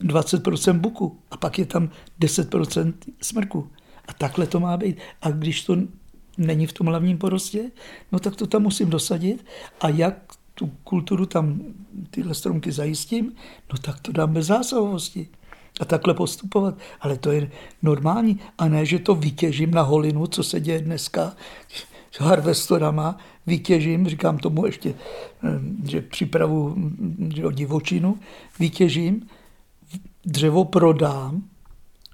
20% 0.02 0.80
buku 0.80 1.20
a 1.32 1.38
pak 1.38 1.60
je 1.60 1.66
tam 1.66 1.90
10% 2.20 2.94
smrku. 3.22 3.70
A 4.08 4.14
takhle 4.14 4.48
to 4.48 4.60
má 4.60 4.78
být. 4.78 4.98
A 5.22 5.32
když 5.32 5.64
to 5.64 5.78
není 6.38 6.68
v 6.68 6.74
tom 6.74 6.88
hlavním 6.88 7.18
porostě, 7.18 7.72
no 8.12 8.20
tak 8.20 8.36
to 8.36 8.48
tam 8.48 8.62
musím 8.62 8.90
dosadit 8.90 9.46
a 9.82 9.90
jak 9.90 10.34
tu 10.54 10.72
kulturu 10.84 11.26
tam 11.26 11.62
tyhle 12.10 12.36
stromky 12.36 12.72
zajistím, 12.72 13.36
no 13.72 13.78
tak 13.78 14.00
to 14.00 14.12
dám 14.12 14.34
bez 14.34 14.46
zásahovosti 14.46 15.28
a 15.80 15.86
takhle 15.86 16.14
postupovat. 16.14 16.78
Ale 17.02 17.18
to 17.18 17.32
je 17.32 17.52
normální. 17.82 18.40
A 18.58 18.68
ne, 18.68 18.86
že 18.86 19.00
to 19.00 19.16
vytěžím 19.16 19.72
na 19.72 19.82
holinu, 19.82 20.28
co 20.28 20.44
se 20.44 20.60
děje 20.60 20.82
dneska 20.82 21.34
s 22.12 22.20
harvestorama, 22.20 23.18
vytěžím, 23.48 24.08
říkám 24.08 24.38
tomu 24.38 24.66
ještě, 24.66 24.90
eh, 25.44 25.60
že 25.90 26.02
připravu 26.02 26.76
že 27.36 27.44
divočinu, 27.52 28.20
vytěžím, 28.60 29.28
dřevo 30.26 30.66
prodám 30.66 31.44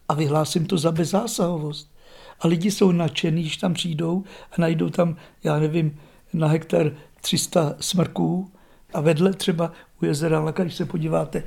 a 0.10 0.13
vyhlásím 0.13 0.65
to 0.65 0.77
za 0.77 0.91
bezzásahovost. 0.91 1.91
A 2.39 2.48
lidi 2.48 2.72
jsou 2.72 2.91
nadšení, 2.91 3.41
když 3.41 3.58
tam 3.58 3.74
přijdou 3.74 4.24
a 4.51 4.62
najdou 4.62 4.89
tam, 4.89 5.15
já 5.44 5.60
nevím, 5.60 6.00
na 6.34 6.48
hektar 6.48 6.91
300 7.22 7.75
smrků 7.80 8.51
a 8.93 9.01
vedle 9.01 9.33
třeba 9.33 9.71
u 10.01 10.05
jezera 10.05 10.39
Laka, 10.39 10.63
když 10.63 10.75
se 10.75 10.86
podíváte 10.86 11.43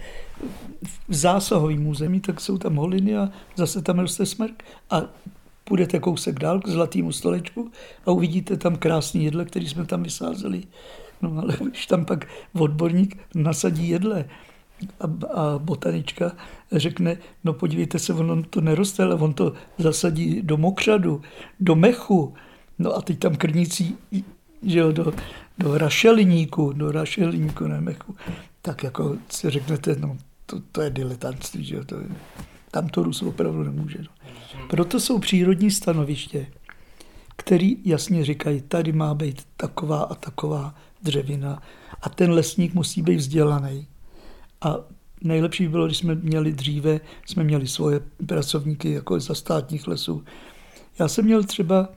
v 1.08 1.14
zásahovém 1.14 1.86
území, 1.86 2.20
tak 2.20 2.40
jsou 2.40 2.58
tam 2.58 2.76
holiny 2.76 3.16
a 3.16 3.28
zase 3.56 3.82
tam 3.82 3.98
roste 3.98 4.26
smrk. 4.26 4.62
A 4.90 5.02
půjdete 5.64 5.98
kousek 5.98 6.38
dál 6.38 6.60
k 6.60 6.68
zlatému 6.68 7.12
stolečku 7.12 7.70
a 8.06 8.10
uvidíte 8.10 8.56
tam 8.56 8.76
krásný 8.76 9.24
jedle, 9.24 9.44
který 9.44 9.68
jsme 9.68 9.86
tam 9.86 10.02
vysázeli. 10.02 10.62
No 11.22 11.38
ale 11.42 11.56
když 11.70 11.86
tam 11.86 12.04
pak 12.04 12.26
odborník 12.52 13.18
nasadí 13.34 13.88
jedle 13.88 14.24
a, 15.00 15.04
a 15.40 15.58
botanička 15.58 16.32
řekne, 16.72 17.16
no 17.44 17.52
podívejte 17.52 17.98
se, 17.98 18.14
on 18.14 18.42
to 18.50 18.60
neroste, 18.60 19.02
ale 19.02 19.14
on 19.14 19.34
to 19.34 19.52
zasadí 19.78 20.42
do 20.42 20.56
mokřadu, 20.56 21.22
do 21.60 21.74
mechu, 21.74 22.34
no 22.78 22.96
a 22.96 23.02
teď 23.02 23.18
tam 23.18 23.36
krnící 23.36 23.98
že 24.64 24.78
jo, 24.78 24.92
do, 24.92 25.12
do 25.58 25.78
rašeliníku, 25.78 26.72
do 26.72 26.92
rašeliníku, 26.92 27.66
ne 27.66 27.80
mechu, 27.80 28.16
tak 28.62 28.82
jako 28.82 29.16
si 29.30 29.50
řeknete, 29.50 29.96
no 29.96 30.16
to, 30.46 30.60
to 30.72 30.80
je 30.80 30.90
diletantství, 30.90 31.64
že 31.64 31.84
to 31.84 32.00
je, 32.00 32.06
tam 32.70 32.88
to 32.88 33.02
růst 33.02 33.22
opravdu 33.22 33.62
nemůže. 33.62 33.98
No. 33.98 34.08
Proto 34.68 35.00
jsou 35.00 35.18
přírodní 35.18 35.70
stanoviště, 35.70 36.46
který 37.36 37.76
jasně 37.84 38.24
říkají, 38.24 38.60
tady 38.60 38.92
má 38.92 39.14
být 39.14 39.42
taková 39.56 40.02
a 40.02 40.14
taková 40.14 40.74
dřevina 41.02 41.62
a 42.02 42.08
ten 42.08 42.30
lesník 42.30 42.74
musí 42.74 43.02
být 43.02 43.16
vzdělaný. 43.16 43.86
A 44.60 44.76
nejlepší 45.20 45.68
bylo, 45.68 45.86
když 45.86 45.98
jsme 45.98 46.14
měli 46.14 46.52
dříve, 46.52 47.00
jsme 47.26 47.44
měli 47.44 47.68
svoje 47.68 48.00
pracovníky 48.26 48.90
jako 48.90 49.20
za 49.20 49.34
státních 49.34 49.86
lesů. 49.86 50.24
Já 50.98 51.08
jsem 51.08 51.24
měl 51.24 51.44
třeba, 51.44 51.88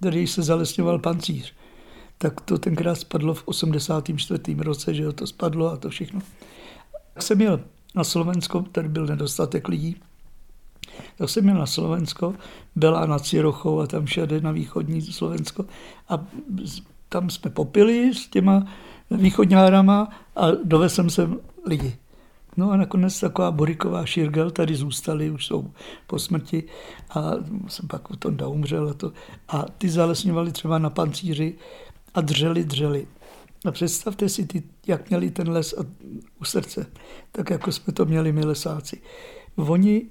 tady 0.00 0.26
se 0.26 0.42
zalesňoval 0.42 0.98
pancíř, 0.98 1.54
tak 2.18 2.40
to 2.40 2.58
tenkrát 2.58 2.94
spadlo 2.94 3.34
v 3.34 3.42
84. 3.44 4.40
roce, 4.58 4.94
že 4.94 5.12
to 5.12 5.26
spadlo 5.26 5.72
a 5.72 5.76
to 5.76 5.90
všechno. 5.90 6.20
Tak 7.14 7.22
jsem 7.22 7.38
měl 7.38 7.60
na 7.94 8.04
Slovensko, 8.04 8.64
tady 8.72 8.88
byl 8.88 9.06
nedostatek 9.06 9.68
lidí, 9.68 9.96
tak 11.18 11.30
jsem 11.30 11.44
měl 11.44 11.56
na 11.56 11.66
Slovensko, 11.66 12.34
byla 12.76 13.06
na 13.06 13.18
Cirochou 13.18 13.80
a 13.80 13.86
tam 13.86 14.04
všade 14.04 14.40
na 14.40 14.50
východní 14.50 15.02
Slovensko 15.02 15.64
a 16.08 16.24
tam 17.08 17.30
jsme 17.30 17.50
popili 17.50 18.14
s 18.14 18.28
těma 18.28 18.66
východňárama 19.10 20.08
a 20.36 20.50
dovezl 20.50 20.94
jsem 20.94 21.10
sem 21.10 21.40
lidi. 21.66 21.96
No 22.56 22.70
a 22.70 22.76
nakonec 22.76 23.20
taková 23.20 23.50
Boriková 23.50 24.06
Širgel 24.06 24.50
tady 24.50 24.74
zůstali, 24.74 25.30
už 25.30 25.46
jsou 25.46 25.70
po 26.06 26.18
smrti 26.18 26.64
a 27.10 27.30
jsem 27.68 27.88
pak 27.88 28.10
u 28.10 28.16
tom 28.16 28.36
umřel 28.46 28.88
a 28.88 28.94
to. 28.94 29.12
A 29.48 29.64
ty 29.78 29.88
zalesňovali 29.88 30.52
třeba 30.52 30.78
na 30.78 30.90
pancíři 30.90 31.54
a 32.14 32.20
dřeli, 32.20 32.64
dřeli. 32.64 33.06
A 33.64 33.70
představte 33.70 34.28
si, 34.28 34.46
ty, 34.46 34.62
jak 34.86 35.10
měli 35.10 35.30
ten 35.30 35.50
les 35.50 35.74
u 36.40 36.44
srdce, 36.44 36.86
tak 37.32 37.50
jako 37.50 37.72
jsme 37.72 37.92
to 37.92 38.04
měli 38.04 38.32
my 38.32 38.44
lesáci. 38.44 39.00
Oni 39.56 40.02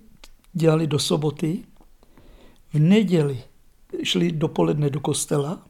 dělali 0.54 0.88
do 0.88 1.00
soboty, 1.00 1.64
v 2.74 2.80
neděli 2.80 3.44
šli 4.04 4.32
dopoledne 4.32 4.90
do 4.90 5.00
kostela, 5.00 5.68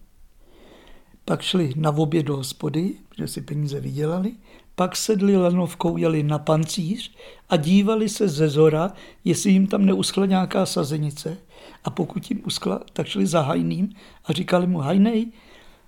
pak 1.26 1.42
šli 1.42 1.74
na 1.76 1.92
oběd 1.92 2.26
do 2.26 2.36
hospody, 2.36 2.94
že 3.18 3.28
si 3.28 3.42
peníze 3.42 3.80
vydělali, 3.80 4.32
pak 4.76 4.96
sedli 4.96 5.38
lanovkou, 5.38 5.98
jeli 5.98 6.24
na 6.24 6.40
pancíř 6.40 7.12
a 7.50 7.56
dívali 7.56 8.10
se 8.10 8.28
ze 8.28 8.50
zora, 8.50 8.94
jestli 9.26 9.52
jim 9.52 9.68
tam 9.68 9.86
neuschla 9.86 10.26
nějaká 10.26 10.66
sazenice. 10.66 11.38
A 11.84 11.90
pokud 11.90 12.30
jim 12.32 12.42
uskla, 12.46 12.82
tak 12.94 13.08
šli 13.08 13.26
za 13.28 13.42
hajným 13.42 13.90
a 14.26 14.34
říkali 14.34 14.68
mu, 14.68 14.80
hajnej, 14.80 15.32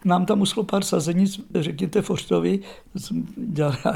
nám 0.05 0.25
tam 0.25 0.41
uschlo 0.41 0.63
pár 0.63 0.83
sazenic, 0.83 1.39
řekněte 1.55 2.01
Foštovi, 2.01 2.59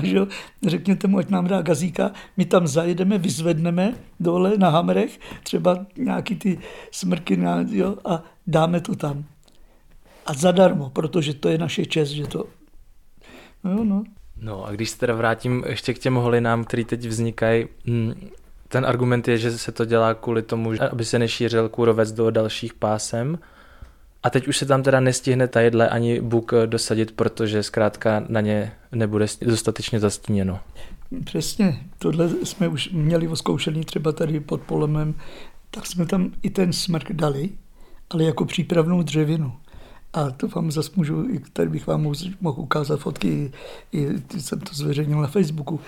že? 0.02 0.28
řekněte 0.68 1.08
mu, 1.08 1.18
ať 1.18 1.30
nám 1.30 1.48
dá 1.48 1.62
gazíka, 1.62 2.12
my 2.38 2.46
tam 2.46 2.68
zajedeme, 2.68 3.18
vyzvedneme 3.18 3.94
dole 4.20 4.54
na 4.58 4.70
hamrech, 4.70 5.20
třeba 5.44 5.86
nějaký 5.98 6.36
ty 6.36 6.60
smrky 6.92 7.40
jo, 7.70 7.98
a 8.06 8.24
dáme 8.48 8.82
to 8.82 8.96
tam. 8.96 9.24
A 10.26 10.34
zadarmo, 10.34 10.90
protože 10.90 11.34
to 11.34 11.50
je 11.50 11.58
naše 11.58 11.86
čest, 11.86 12.10
že 12.10 12.28
to... 12.28 12.46
No, 13.64 13.84
no. 13.84 14.04
No 14.42 14.66
a 14.66 14.72
když 14.72 14.90
se 14.90 14.98
teda 14.98 15.16
vrátím 15.16 15.64
ještě 15.68 15.94
k 15.94 16.00
těm 16.00 16.16
holinám, 16.16 16.64
které 16.64 16.86
teď 16.86 17.06
vznikají, 17.06 17.68
hm, 17.88 18.14
ten 18.68 18.86
argument 18.86 19.28
je, 19.28 19.38
že 19.38 19.58
se 19.58 19.72
to 19.72 19.86
dělá 19.86 20.14
kvůli 20.14 20.42
tomu, 20.42 20.72
aby 20.92 21.06
se 21.06 21.20
nešířil 21.20 21.70
kůrovec 21.70 22.12
do 22.12 22.32
dalších 22.32 22.74
pásem. 22.74 23.40
A 24.24 24.30
teď 24.30 24.48
už 24.48 24.58
se 24.58 24.66
tam 24.66 24.84
teda 24.84 25.00
nestihne 25.00 25.48
ta 25.48 25.62
jedle 25.62 25.90
ani 25.90 26.22
buk 26.22 26.52
dosadit, 26.66 27.12
protože 27.12 27.64
zkrátka 27.64 28.26
na 28.30 28.42
ně 28.42 28.72
nebude 28.92 29.26
dostatečně 29.42 30.00
zastíněno. 30.00 30.60
Přesně, 31.26 31.80
tohle 31.98 32.30
jsme 32.44 32.68
už 32.68 32.90
měli 32.92 33.28
oskoušený 33.28 33.86
třeba 33.86 34.12
tady 34.12 34.40
pod 34.40 34.62
polemem, 34.62 35.16
tak 35.72 35.86
jsme 35.86 36.06
tam 36.06 36.32
i 36.42 36.50
ten 36.50 36.74
smrk 36.74 37.12
dali, 37.12 37.50
ale 38.10 38.24
jako 38.24 38.46
přípravnou 38.46 39.04
dřevinu. 39.04 39.54
A 40.14 40.32
to 40.32 40.48
vám 40.48 40.72
zase 40.72 40.92
můžu, 40.96 41.28
tady 41.54 41.70
bych 41.70 41.88
vám 41.88 42.14
mohl 42.42 42.62
ukázat 42.62 43.00
fotky, 43.00 43.52
i, 43.92 44.08
jsem 44.40 44.60
to 44.60 44.74
zveřejnil 44.74 45.22
na 45.22 45.28
Facebooku. 45.28 45.80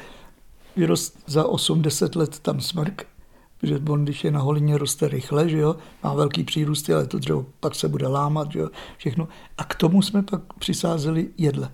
Vyrost 0.75 1.17
za 1.27 1.43
8-10 1.43 2.19
let 2.19 2.39
tam 2.39 2.61
smrk, 2.61 3.07
protože 3.61 3.81
on, 3.89 4.03
když 4.03 4.23
je 4.23 4.31
na 4.31 4.39
holině, 4.39 4.77
roste 4.77 5.07
rychle, 5.07 5.49
že 5.49 5.57
jo, 5.57 5.75
má 6.03 6.13
velký 6.13 6.43
přírůsty, 6.43 6.93
ale 6.93 7.07
to 7.07 7.19
dřevo 7.19 7.45
pak 7.59 7.75
se 7.75 7.87
bude 7.87 8.07
lámat, 8.07 8.51
že 8.51 8.59
jo, 8.59 8.69
všechno. 8.97 9.27
A 9.57 9.63
k 9.63 9.75
tomu 9.75 10.01
jsme 10.01 10.23
pak 10.23 10.53
přisázeli 10.53 11.29
jedle. 11.37 11.71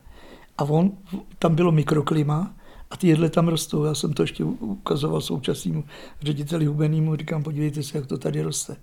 A 0.58 0.64
on, 0.64 0.92
tam 1.40 1.56
bylo 1.56 1.72
mikroklima, 1.72 2.54
a 2.92 2.98
ty 2.98 3.08
jedle 3.08 3.30
tam 3.30 3.48
rostou. 3.48 3.84
Já 3.84 3.96
jsem 3.96 4.14
to 4.14 4.24
ještě 4.24 4.44
ukazoval 4.44 5.22
současnému 5.22 5.84
řediteli 6.22 6.66
Hubenému, 6.66 7.16
říkám, 7.16 7.44
podívejte 7.44 7.84
se, 7.84 7.98
jak 7.98 8.08
to 8.08 8.18
tady 8.18 8.42
roste. 8.42 8.76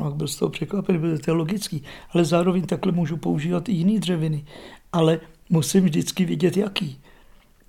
No, 0.00 0.10
byl 0.10 0.28
z 0.28 0.36
toho 0.36 0.48
překvapený, 0.48 0.98
protože 0.98 1.18
to 1.18 1.30
je 1.30 1.34
logický. 1.34 1.82
Ale 2.14 2.24
zároveň 2.24 2.66
takhle 2.66 2.92
můžu 2.92 3.16
používat 3.16 3.68
i 3.68 3.72
jiné 3.72 4.00
dřeviny. 4.00 4.44
Ale 4.92 5.20
musím 5.50 5.84
vždycky 5.84 6.24
vidět, 6.24 6.56
jaký. 6.56 7.00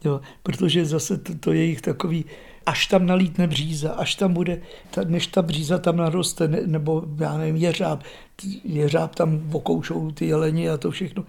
Jo, 0.03 0.21
protože 0.43 0.85
zase 0.85 1.17
to, 1.17 1.35
to 1.35 1.53
je 1.53 1.63
jich 1.63 1.81
takový, 1.81 2.25
až 2.65 2.87
tam 2.87 3.05
nalítne 3.05 3.47
bříza, 3.47 3.91
až 3.91 4.15
tam 4.15 4.33
bude, 4.33 4.61
ta, 4.91 5.03
než 5.03 5.27
ta 5.27 5.41
bříza 5.41 5.77
tam 5.77 5.97
naroste, 5.97 6.47
ne, 6.47 6.59
nebo 6.65 7.03
já 7.19 7.37
nevím, 7.37 7.55
jeřáb, 7.55 8.03
jeřáb 8.63 9.15
tam 9.15 9.49
okoušou 9.51 10.11
ty 10.11 10.25
jeleni 10.25 10.69
a 10.69 10.77
to 10.77 10.91
všechno, 10.91 11.25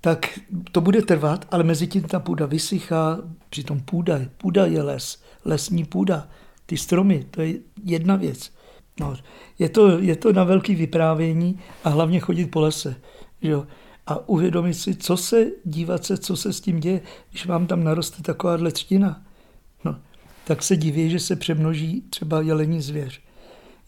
tak 0.00 0.38
to 0.72 0.80
bude 0.80 1.02
trvat, 1.02 1.46
ale 1.50 1.64
mezi 1.64 1.86
tím 1.86 2.02
ta 2.02 2.20
půda 2.20 2.46
vysychá, 2.46 3.18
přitom 3.50 3.80
půda, 3.80 4.20
půda 4.36 4.66
je 4.66 4.82
les, 4.82 5.22
lesní 5.44 5.84
půda, 5.84 6.28
ty 6.66 6.76
stromy, 6.76 7.26
to 7.30 7.42
je 7.42 7.54
jedna 7.84 8.16
věc. 8.16 8.50
No, 9.00 9.16
je, 9.58 9.68
to, 9.68 9.98
je 9.98 10.16
to 10.16 10.32
na 10.32 10.44
velký 10.44 10.74
vyprávění 10.74 11.60
a 11.84 11.88
hlavně 11.88 12.20
chodit 12.20 12.46
po 12.46 12.60
lese. 12.60 12.96
Že 13.42 13.50
jo? 13.50 13.66
A 14.06 14.28
uvědomit 14.28 14.74
si, 14.74 14.94
co 14.94 15.16
se, 15.16 15.46
dívat 15.64 16.04
se, 16.04 16.18
co 16.18 16.36
se 16.36 16.52
s 16.52 16.60
tím 16.60 16.80
děje, 16.80 17.00
když 17.30 17.46
vám 17.46 17.66
tam 17.66 17.84
naroste 17.84 18.22
taková 18.22 18.70
třtina. 18.70 19.22
Tak 20.46 20.62
se 20.62 20.76
diví, 20.76 21.10
že 21.10 21.18
se 21.20 21.36
přemnoží 21.36 22.04
třeba 22.10 22.40
jelení 22.40 22.80
zvěř. 22.80 23.20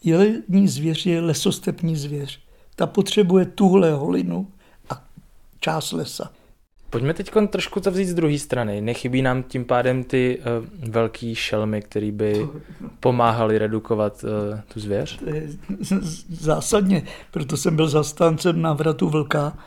Jelení 0.03 0.67
zvěř 0.67 1.05
je 1.05 1.21
lesostepní 1.21 1.95
zvěř. 1.95 2.39
Ta 2.75 2.87
potřebuje 2.87 3.45
tuhle 3.45 3.93
holinu, 3.93 4.47
část 5.59 5.91
lesa. 5.91 6.31
Pojďme 6.89 7.13
teď 7.13 7.31
trošku 7.49 7.79
to 7.79 7.91
vzít 7.91 8.05
z 8.05 8.13
druhé 8.13 8.39
strany. 8.39 8.81
Nechybí 8.81 9.21
nám 9.21 9.43
tím 9.43 9.65
pádem 9.65 10.03
ty 10.03 10.39
uh, 10.39 10.89
velký 10.89 11.35
šelmy, 11.35 11.81
které 11.81 12.11
by 12.11 12.47
pomáhaly 12.99 13.57
redukovat 13.57 14.23
uh, 14.23 14.59
tu 14.73 14.79
zvěř? 14.79 15.19
Zásadně, 16.29 17.03
proto 17.31 17.57
jsem 17.57 17.75
byl 17.75 17.89
zastáncem 17.89 18.61
návratu 18.61 19.09
vlka 19.09 19.57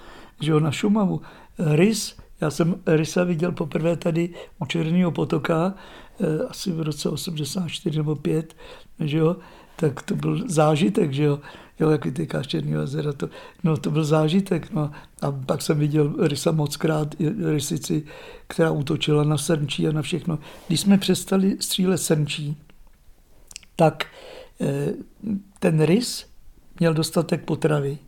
že 0.41 0.51
jo, 0.51 0.61
na 0.61 0.71
Šumavu. 0.71 1.21
Rys, 1.59 2.17
já 2.41 2.51
jsem 2.51 2.75
Rysa 2.87 3.25
viděl 3.25 3.53
poprvé 3.53 3.97
tady 3.97 4.29
u 4.59 4.67
Černého 4.67 5.11
potoka, 5.11 5.75
asi 6.49 6.73
v 6.73 6.81
roce 6.81 7.09
84 7.09 7.99
nebo 7.99 8.17
5, 8.17 8.57
že 9.01 9.19
jo, 9.19 9.37
tak 9.77 10.03
to 10.03 10.17
byl 10.17 10.49
zážitek, 10.49 11.13
že 11.13 11.23
jo 11.23 11.39
jo, 11.81 11.91
jak 11.91 12.05
vytyká 12.05 12.43
Černý 12.43 12.73
jezera, 12.73 13.13
to, 13.13 13.29
no, 13.65 13.77
to 13.77 13.91
byl 13.91 14.05
zážitek. 14.05 14.71
No. 14.71 14.91
A 15.23 15.33
pak 15.33 15.63
jsem 15.63 15.79
viděl 15.79 16.15
rysa 16.19 16.53
mockrát, 16.53 17.15
rysici, 17.53 18.03
která 18.47 18.71
útočila 18.71 19.25
na 19.25 19.39
srnčí 19.39 19.89
a 19.89 19.93
na 19.93 20.03
všechno. 20.03 20.39
Když 20.69 20.81
jsme 20.81 20.99
přestali 20.99 21.57
střílet 21.61 21.99
srnčí, 21.99 22.57
tak 23.77 24.07
eh, 24.61 24.93
ten 25.59 25.83
rys 25.83 26.27
měl 26.81 26.95
dostatek 26.95 27.45
potravy, 27.45 27.99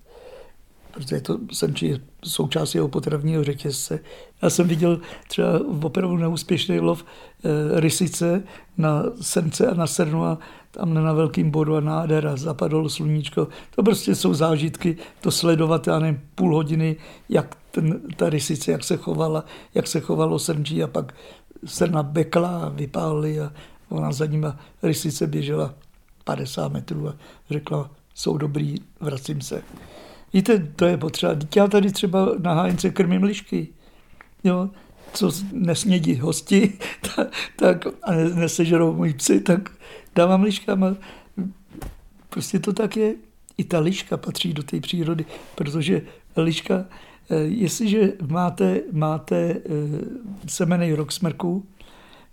protože 0.93 1.21
to 1.21 1.39
srnčí 1.53 1.87
je 1.87 2.01
součást 2.25 2.75
jeho 2.75 2.89
potravního 2.89 3.45
řetězce. 3.45 4.01
Já 4.43 4.51
jsem 4.51 4.69
viděl 4.69 5.01
třeba 5.29 5.49
opravdu 5.83 6.17
neúspěšný 6.17 6.81
lov 6.81 7.05
e, 7.05 7.81
rysice 7.81 8.43
na 8.79 9.03
srnce 9.21 9.67
a 9.67 9.75
na 9.75 9.87
srnu 9.87 10.25
a 10.25 10.39
tam 10.71 10.95
na 10.95 11.13
velkým 11.13 11.51
bodu 11.51 11.77
a 11.77 11.81
nádhera, 11.81 12.37
zapadlo 12.37 12.89
sluníčko. 12.89 13.49
To 13.75 13.83
prostě 13.83 14.15
jsou 14.15 14.35
zážitky, 14.35 14.97
to 15.21 15.31
sledovat, 15.31 15.87
já 15.87 15.99
nevím, 15.99 16.21
půl 16.35 16.55
hodiny, 16.55 16.97
jak 17.29 17.57
ten, 17.71 18.01
ta 18.17 18.31
rysice, 18.31 18.73
jak 18.73 18.85
se 18.85 18.97
chovala, 18.97 19.45
jak 19.75 19.87
se 19.87 20.01
chovalo 20.01 20.39
srnčí 20.39 20.83
a 20.83 20.87
pak 20.87 21.15
srna 21.65 22.03
bekla 22.03 22.65
a 22.65 22.69
vypálili 22.69 23.41
a 23.41 23.53
ona 23.89 24.13
za 24.13 24.27
nima 24.27 24.57
rysice 24.83 25.27
běžela 25.27 25.75
50 26.25 26.73
metrů 26.73 27.09
a 27.09 27.15
řekla, 27.51 27.91
jsou 28.15 28.39
dobrý, 28.39 28.77
vracím 29.01 29.41
se. 29.41 29.63
Víte, 30.33 30.59
to 30.77 30.85
je 30.85 30.97
potřeba. 30.97 31.37
Já 31.57 31.69
tady 31.69 31.93
třeba 31.93 32.29
na 32.39 32.55
hájence 32.55 32.91
krmím 32.91 33.23
lišky. 33.23 33.69
Jo, 34.45 34.71
co 35.13 35.31
nesnědí 35.53 36.17
hosti, 36.17 36.73
tak, 37.17 37.29
tak 37.57 37.87
a 38.03 38.13
nesežerou 38.35 38.93
moji 38.93 39.15
psy, 39.15 39.41
tak 39.41 39.71
dávám 40.15 40.43
liškám 40.43 40.85
a 40.85 40.97
prostě 42.29 42.59
to 42.59 42.73
tak 42.73 42.97
je. 42.97 43.15
I 43.59 43.65
ta 43.65 43.79
liška 43.79 44.17
patří 44.17 44.53
do 44.53 44.63
té 44.63 44.81
přírody, 44.81 45.25
protože 45.55 46.03
liška, 46.37 46.85
eh, 47.31 47.37
jestliže 47.37 48.13
máte, 48.29 48.81
máte 48.93 49.37
eh, 49.37 49.61
semenej 50.47 50.95
rok 50.95 51.13
smrku, 51.13 51.67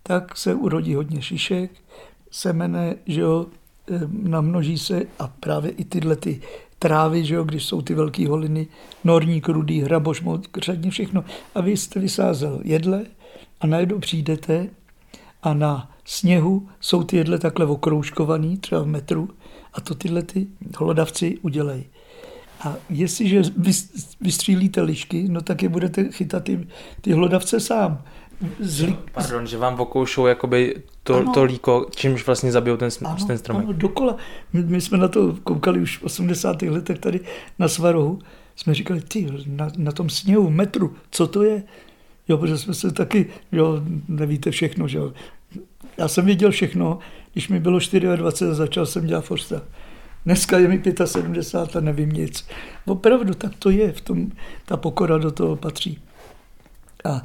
tak 0.04 0.38
se 0.38 0.56
urodí 0.56 0.96
hodně 0.96 1.22
šišek, 1.22 1.72
semene, 2.32 2.96
že 3.06 3.22
jo, 3.22 3.46
eh, 3.92 4.00
namnoží 4.12 4.78
se 4.78 5.02
a 5.20 5.28
právě 5.28 5.72
i 5.72 5.86
tyhle 5.86 6.16
ty 6.16 6.42
trávy, 6.80 7.26
že 7.26 7.36
jo, 7.36 7.44
když 7.44 7.66
jsou 7.66 7.82
ty 7.82 7.94
velké 7.94 8.28
holiny, 8.28 8.68
norník, 9.04 9.50
rudý, 9.50 9.82
hraboš, 9.82 10.24
křadně, 10.52 10.92
všechno. 10.92 11.24
A 11.56 11.62
vy 11.62 11.78
jste 11.78 12.00
vysázel 12.00 12.62
jedle 12.64 13.06
a 13.62 13.68
najednou 13.68 14.00
přijdete 14.00 14.68
a 15.44 15.54
na 15.54 15.92
sněhu 16.06 16.70
jsou 16.80 17.04
ty 17.04 17.18
jedle 17.18 17.40
takhle 17.40 17.66
okroužkovaný, 17.66 18.58
třeba 18.58 18.82
v 18.82 18.88
metru, 18.88 19.30
a 19.74 19.82
to 19.82 19.96
tyhle 19.96 20.22
ty 20.22 20.48
hlodavci 20.78 21.38
udělají. 21.42 21.86
A 22.62 22.76
jestliže 22.90 23.42
vystřílíte 24.22 24.82
lišky, 24.82 25.26
no 25.30 25.42
tak 25.42 25.64
je 25.64 25.70
budete 25.70 26.12
chytat 26.12 26.44
ty, 26.44 26.68
ty 27.02 27.12
hlodavce 27.14 27.60
sám. 27.60 28.04
Zli... 28.60 28.98
Pardon, 29.14 29.48
že 29.48 29.58
vám 29.58 29.80
okoušou 29.80 30.26
jakoby 30.26 30.76
to, 31.04 31.16
ano, 31.16 31.34
to 31.34 31.44
líko, 31.44 31.86
čímž 31.96 32.26
vlastně 32.26 32.52
zabijou 32.52 32.78
ten, 32.78 32.90
ano, 33.06 33.18
ten 33.28 33.38
stromek. 33.38 33.64
Ano, 33.64 33.74
dokola. 33.74 34.16
My, 34.54 34.64
my 34.64 34.82
jsme 34.82 34.98
na 34.98 35.08
to 35.08 35.36
koukali 35.44 35.80
už 35.80 35.98
v 35.98 36.04
80. 36.04 36.62
letech 36.62 37.00
tady 37.00 37.20
na 37.60 37.68
Svarohu. 37.68 38.20
Jsme 38.56 38.74
říkali, 38.74 39.02
ty, 39.02 39.28
na, 39.48 39.68
na 39.78 39.92
tom 39.92 40.10
sněhu, 40.10 40.50
metru, 40.50 40.96
co 41.12 41.28
to 41.28 41.44
je? 41.44 41.64
Jo, 42.28 42.38
protože 42.38 42.58
jsme 42.58 42.74
se 42.74 42.92
taky, 42.92 43.30
jo, 43.52 43.82
nevíte 44.08 44.52
všechno, 44.52 44.88
že 44.88 44.98
jo. 44.98 45.14
Já 45.98 46.08
jsem 46.08 46.26
věděl 46.26 46.52
všechno, 46.52 47.00
když 47.34 47.50
mi 47.50 47.60
bylo 47.60 47.80
24 48.16 48.56
začal 48.56 48.86
jsem 48.86 49.06
dělat 49.06 49.26
forsta. 49.26 49.62
Dneska 50.26 50.58
je 50.58 50.68
mi 50.68 50.82
75 51.06 51.76
a 51.76 51.80
nevím 51.80 52.10
nic. 52.10 52.48
Opravdu, 52.86 53.34
tak 53.34 53.52
to 53.60 53.70
je, 53.70 53.92
v 53.92 54.02
tom, 54.02 54.32
ta 54.66 54.78
pokora 54.78 55.18
do 55.18 55.32
toho 55.32 55.56
patří. 55.56 56.00
A 57.06 57.22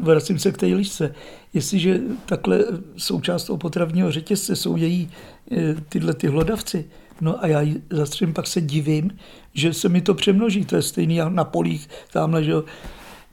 vracím 0.00 0.38
se 0.38 0.52
k 0.52 0.56
té 0.56 0.66
lišce. 0.66 1.14
Jestliže 1.54 2.00
takhle 2.26 2.64
součást 2.96 3.44
toho 3.44 3.56
potravního 3.56 4.12
řetězce 4.12 4.56
jsou 4.56 4.76
její 4.76 5.10
eh, 5.50 5.74
tyhle 5.88 6.14
ty 6.14 6.26
hlodavci, 6.26 6.84
no 7.20 7.44
a 7.44 7.46
já 7.46 7.60
ji 7.60 7.82
zastřím, 7.90 8.34
pak 8.34 8.46
se 8.46 8.60
divím, 8.60 9.10
že 9.54 9.72
se 9.72 9.88
mi 9.88 10.00
to 10.00 10.14
přemnoží. 10.14 10.64
To 10.64 10.76
je 10.76 10.82
stejný 10.82 11.18
na 11.28 11.44
polích 11.44 11.88
tamhle, 12.12 12.44
že 12.44 12.50
jo. 12.50 12.64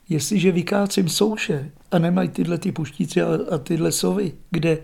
Jestliže 0.08 0.52
vykácím 0.52 1.08
souše 1.08 1.70
a 1.90 1.98
nemají 1.98 2.28
tyhle 2.28 2.58
ty 2.58 2.72
puštíci 2.72 3.22
a, 3.22 3.28
a 3.50 3.58
tyhle 3.58 3.92
sovy, 3.92 4.32
kde 4.50 4.78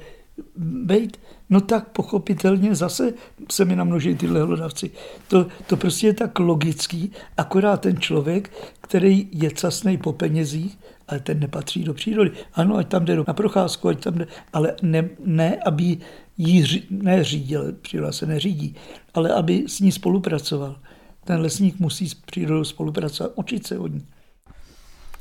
bejt, 0.57 1.21
no 1.51 1.61
tak 1.61 1.89
pochopitelně 1.89 2.75
zase 2.75 3.13
se 3.51 3.65
mi 3.65 3.77
namnoží 3.77 4.15
tyhle 4.15 4.43
hlodavci. 4.43 4.91
To, 5.29 5.47
to 5.67 5.77
prostě 5.77 6.07
je 6.07 6.15
tak 6.15 6.39
logický, 6.39 7.13
akorát 7.37 7.81
ten 7.81 8.01
člověk, 8.01 8.51
který 8.81 9.29
je 9.33 9.51
casnej 9.51 9.97
po 9.97 10.13
penězích, 10.13 10.79
ale 11.09 11.21
ten 11.21 11.41
nepatří 11.41 11.85
do 11.85 11.95
přírody. 11.95 12.31
Ano, 12.55 12.77
ať 12.77 12.89
tam 12.89 13.05
jde 13.05 13.17
na 13.29 13.35
procházku, 13.35 13.89
ať 13.89 14.05
tam 14.05 14.15
jde, 14.15 14.27
ale 14.53 14.75
ne, 14.83 15.09
ne 15.25 15.57
aby 15.67 15.99
jí 16.39 16.85
neřídil, 16.91 17.73
příroda 17.73 18.13
se 18.13 18.27
neřídí, 18.27 18.77
ale 19.15 19.35
aby 19.35 19.65
s 19.67 19.81
ní 19.81 19.93
spolupracoval. 19.93 20.77
Ten 21.25 21.41
lesník 21.41 21.81
musí 21.81 22.09
s 22.09 22.15
přírodou 22.15 22.65
spolupracovat, 22.65 23.33
učit 23.35 23.67
se 23.67 23.79
od 23.79 23.93
ní. 23.93 24.07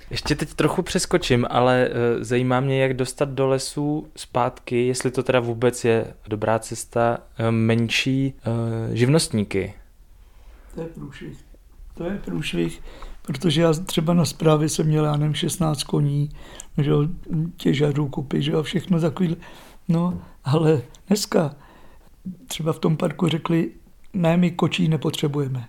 Ještě 0.09 0.35
teď 0.35 0.53
trochu 0.53 0.81
přeskočím, 0.81 1.47
ale 1.49 1.89
uh, 1.89 2.23
zajímá 2.23 2.59
mě, 2.59 2.81
jak 2.81 2.93
dostat 2.93 3.29
do 3.29 3.47
lesů 3.47 4.07
zpátky, 4.15 4.87
jestli 4.87 5.11
to 5.11 5.23
teda 5.23 5.39
vůbec 5.39 5.85
je 5.85 6.13
dobrá 6.27 6.59
cesta, 6.59 7.17
uh, 7.39 7.51
menší 7.51 8.33
uh, 8.47 8.95
živnostníky. 8.95 9.73
To 10.75 10.81
je 10.81 10.87
průšvih. 10.87 11.37
To 11.93 12.03
je 12.03 12.21
průšvih, 12.25 12.81
protože 13.21 13.61
já 13.61 13.73
třeba 13.73 14.13
na 14.13 14.25
zprávě 14.25 14.69
jsem 14.69 14.87
měl, 14.87 15.05
já 15.05 15.17
nevím, 15.17 15.33
16 15.33 15.83
koní, 15.83 16.29
že 16.77 16.91
těžarů, 17.57 18.07
kupy, 18.07 18.41
že 18.41 18.53
a 18.53 18.61
všechno 18.61 18.99
takový. 18.99 19.37
No, 19.87 20.21
ale 20.43 20.81
dneska 21.07 21.55
třeba 22.47 22.73
v 22.73 22.79
tom 22.79 22.97
parku 22.97 23.27
řekli, 23.27 23.71
ne, 24.13 24.37
my 24.37 24.51
kočí 24.51 24.87
nepotřebujeme. 24.87 25.67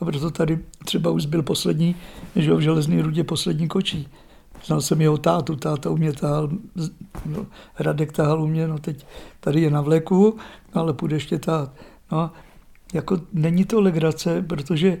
A 0.00 0.04
proto 0.04 0.30
tady 0.30 0.58
třeba 0.84 1.10
už 1.10 1.26
byl 1.26 1.42
poslední, 1.42 1.96
že 2.36 2.54
v 2.54 2.60
železné 2.60 3.02
rudě 3.02 3.24
poslední 3.24 3.68
kočí. 3.68 4.08
Znal 4.64 4.80
jsem 4.80 5.00
jeho 5.00 5.18
tátu, 5.18 5.56
táta 5.56 5.90
u 5.90 5.96
mě 5.96 6.12
tahal, 6.12 6.50
no, 7.26 7.46
Radek 7.78 8.12
tahal 8.12 8.42
u 8.42 8.46
mě, 8.46 8.68
no 8.68 8.78
teď 8.78 9.06
tady 9.40 9.60
je 9.60 9.70
na 9.70 9.80
vleku, 9.80 10.36
no, 10.74 10.80
ale 10.80 10.92
půjde 10.92 11.16
ještě 11.16 11.38
tát. 11.38 11.72
No, 12.12 12.30
jako 12.94 13.20
není 13.32 13.64
to 13.64 13.80
legrace, 13.80 14.42
protože 14.42 14.98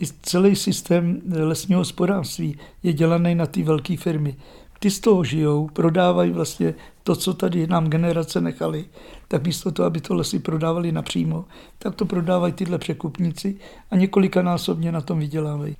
i 0.00 0.06
celý 0.22 0.56
systém 0.56 1.20
lesního 1.32 1.80
hospodářství 1.80 2.58
je 2.82 2.92
dělaný 2.92 3.34
na 3.34 3.46
ty 3.46 3.62
velké 3.62 3.96
firmy 3.96 4.36
ty 4.78 4.90
z 4.90 5.00
toho 5.00 5.24
žijou, 5.24 5.68
prodávají 5.72 6.30
vlastně 6.30 6.74
to, 7.02 7.16
co 7.16 7.34
tady 7.34 7.66
nám 7.66 7.90
generace 7.90 8.40
nechali, 8.40 8.84
tak 9.28 9.46
místo 9.46 9.72
toho, 9.72 9.86
aby 9.86 10.00
to 10.00 10.14
lesy 10.14 10.38
prodávali 10.38 10.92
napřímo, 10.92 11.44
tak 11.78 11.94
to 11.94 12.04
prodávají 12.04 12.52
tyhle 12.52 12.78
překupníci 12.78 13.56
a 13.90 13.96
několikanásobně 13.96 14.92
na 14.92 15.00
tom 15.00 15.18
vydělávají. 15.18 15.76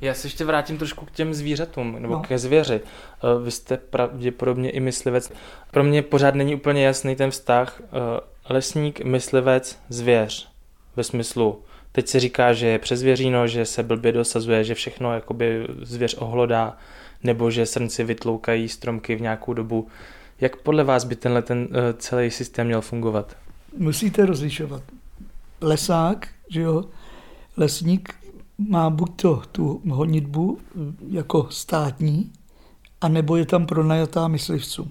Já 0.00 0.14
se 0.14 0.26
ještě 0.26 0.44
vrátím 0.44 0.78
trošku 0.78 1.06
k 1.06 1.10
těm 1.10 1.34
zvířatům, 1.34 1.96
nebo 1.98 2.14
no. 2.14 2.20
ke 2.20 2.38
zvěři. 2.38 2.74
Eh, 2.74 3.44
vy 3.44 3.50
jste 3.50 3.76
pravděpodobně 3.76 4.70
i 4.70 4.80
myslivec. 4.80 5.32
Pro 5.70 5.84
mě 5.84 6.02
pořád 6.02 6.34
není 6.34 6.54
úplně 6.54 6.84
jasný 6.84 7.16
ten 7.16 7.30
vztah 7.30 7.80
eh, 7.82 8.20
lesník, 8.48 9.04
myslivec, 9.04 9.78
zvěř. 9.88 10.48
Ve 10.96 11.04
smyslu, 11.04 11.62
teď 11.92 12.08
se 12.08 12.20
říká, 12.20 12.52
že 12.52 12.66
je 12.66 12.78
přezvěříno, 12.78 13.46
že 13.46 13.64
se 13.64 13.82
blbě 13.82 14.12
dosazuje, 14.12 14.64
že 14.64 14.74
všechno 14.74 15.14
jakoby 15.14 15.66
zvěř 15.82 16.14
ohlodá 16.14 16.76
nebo 17.22 17.50
že 17.50 17.66
srnci 17.66 18.04
vytloukají 18.04 18.68
stromky 18.68 19.16
v 19.16 19.20
nějakou 19.20 19.52
dobu. 19.54 19.88
Jak 20.40 20.56
podle 20.56 20.84
vás 20.84 21.04
by 21.04 21.16
tenhle 21.16 21.42
ten 21.42 21.58
uh, 21.58 21.68
celý 21.98 22.30
systém 22.30 22.66
měl 22.66 22.80
fungovat? 22.80 23.36
Musíte 23.78 24.26
rozlišovat. 24.26 24.82
Lesák, 25.60 26.28
že 26.48 26.60
jo, 26.60 26.84
lesník 27.56 28.14
má 28.58 28.90
buď 28.90 29.22
to 29.22 29.42
tu 29.52 29.82
honitbu 29.90 30.58
eh, 30.58 30.78
jako 31.08 31.46
státní, 31.50 32.32
anebo 33.00 33.36
je 33.36 33.46
tam 33.46 33.66
pronajatá 33.66 34.28
myslivcům. 34.28 34.90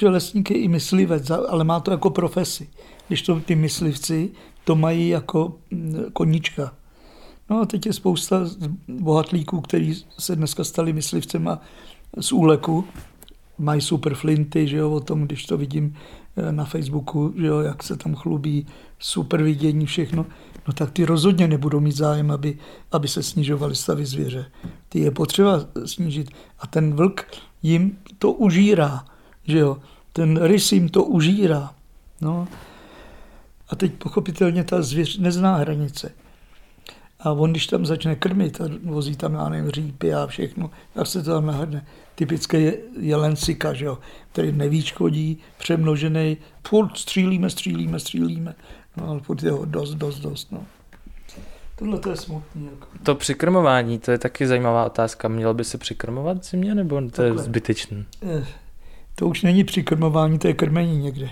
Že 0.00 0.08
lesník 0.08 0.50
je 0.50 0.58
i 0.58 0.68
myslivec, 0.68 1.30
ale 1.30 1.64
má 1.64 1.80
to 1.80 1.90
jako 1.90 2.10
profesi. 2.10 2.68
Když 3.08 3.22
to 3.22 3.40
ty 3.40 3.54
myslivci 3.54 4.30
to 4.66 4.76
mají 4.76 5.08
jako 5.08 5.54
mm, 5.70 6.04
koníčka. 6.12 6.74
No 7.50 7.60
a 7.60 7.66
teď 7.66 7.86
je 7.86 7.92
spousta 7.92 8.40
bohatlíků, 8.88 9.60
kteří 9.60 10.04
se 10.18 10.36
dneska 10.36 10.64
stali 10.64 10.92
myslivcema 10.92 11.60
z 12.20 12.32
úleku, 12.32 12.84
mají 13.58 13.80
super 13.80 14.14
flinty, 14.14 14.68
že 14.68 14.76
jo, 14.76 14.90
o 14.90 15.00
tom, 15.00 15.22
když 15.22 15.46
to 15.46 15.56
vidím 15.56 15.94
eh, 16.36 16.52
na 16.52 16.64
Facebooku, 16.64 17.34
že 17.36 17.46
jo, 17.46 17.60
jak 17.60 17.82
se 17.82 17.96
tam 17.96 18.14
chlubí, 18.14 18.66
super 18.98 19.42
vidění, 19.42 19.86
všechno, 19.86 20.26
no 20.68 20.72
tak 20.72 20.90
ty 20.90 21.04
rozhodně 21.04 21.48
nebudou 21.48 21.80
mít 21.80 21.96
zájem, 21.96 22.30
aby, 22.30 22.58
aby 22.92 23.08
se 23.08 23.22
snižovaly 23.22 23.74
stavy 23.74 24.06
zvěře. 24.06 24.50
Ty 24.88 25.00
je 25.00 25.10
potřeba 25.10 25.66
snížit 25.84 26.30
a 26.58 26.66
ten 26.66 26.94
vlk 26.94 27.26
jim 27.62 27.98
to 28.18 28.32
užírá, 28.32 29.04
že 29.44 29.58
jo, 29.58 29.78
ten 30.12 30.42
rys 30.42 30.72
jim 30.72 30.88
to 30.88 31.04
užírá. 31.04 31.70
No. 32.20 32.48
A 33.68 33.76
teď 33.76 33.92
pochopitelně 33.92 34.64
ta 34.64 34.82
zvěř 34.82 35.18
nezná 35.18 35.56
hranice. 35.56 36.12
A 37.20 37.32
on, 37.32 37.50
když 37.50 37.66
tam 37.66 37.86
začne 37.86 38.16
krmit 38.16 38.60
a 38.60 38.64
vozí 38.84 39.16
tam, 39.16 39.34
já 39.34 39.48
nevím, 39.48 39.70
řípy 39.70 40.14
a 40.14 40.26
všechno, 40.26 40.70
tak 40.94 41.06
se 41.06 41.22
to 41.22 41.30
tam 41.30 41.46
nahrne. 41.46 41.86
Typické 42.14 42.60
je 42.60 42.78
jelen 43.00 43.36
sika, 43.36 43.72
že 43.72 43.84
jo, 43.84 43.98
který 44.32 44.52
nevíčkodí, 44.52 45.38
přemnožený, 45.58 46.36
furt 46.66 46.96
střílíme, 46.96 47.50
střílíme, 47.50 48.00
střílíme. 48.00 48.54
No 48.96 49.08
ale 49.08 49.20
furt 49.20 49.42
je 49.42 49.50
ho 49.50 49.64
dost, 49.64 49.94
dost, 49.94 50.18
dost. 50.18 50.52
No. 50.52 50.64
Tohle 51.78 51.98
to 51.98 52.10
je 52.10 52.16
smutný. 52.16 52.64
Jako. 52.64 52.86
To 53.02 53.14
přikrmování, 53.14 53.98
to 53.98 54.10
je 54.10 54.18
taky 54.18 54.46
zajímavá 54.46 54.86
otázka. 54.86 55.28
Mělo 55.28 55.54
by 55.54 55.64
se 55.64 55.78
přikrmovat 55.78 56.44
zimě, 56.44 56.74
nebo 56.74 57.00
to 57.00 57.10
Takhle. 57.10 57.26
je 57.26 57.38
zbytečné? 57.38 58.04
Eh, 58.22 58.46
to 59.14 59.26
už 59.26 59.42
není 59.42 59.64
přikrmování, 59.64 60.38
to 60.38 60.48
je 60.48 60.54
krmení 60.54 60.98
někde. 60.98 61.28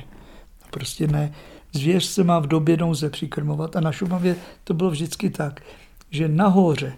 Prostě 0.71 1.07
ne. 1.07 1.35
Zvěř 1.75 2.05
se 2.05 2.25
má 2.25 2.39
v 2.39 2.47
době 2.47 2.77
nouze 2.77 3.11
přikrmovat 3.11 3.77
a 3.77 3.81
na 3.81 3.93
Šumavě 3.93 4.37
to 4.65 4.75
bylo 4.75 4.91
vždycky 4.91 5.31
tak, 5.31 5.63
že 6.11 6.29
nahoře, 6.29 6.93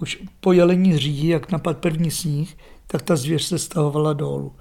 už 0.00 0.22
po 0.40 0.52
jelení 0.52 0.98
řídí, 0.98 1.28
jak 1.28 1.52
napad 1.52 1.78
první 1.78 2.10
sníh, 2.10 2.56
tak 2.86 3.02
ta 3.02 3.16
zvěř 3.16 3.42
se 3.42 3.58
stahovala 3.58 4.12
dolů. 4.12 4.52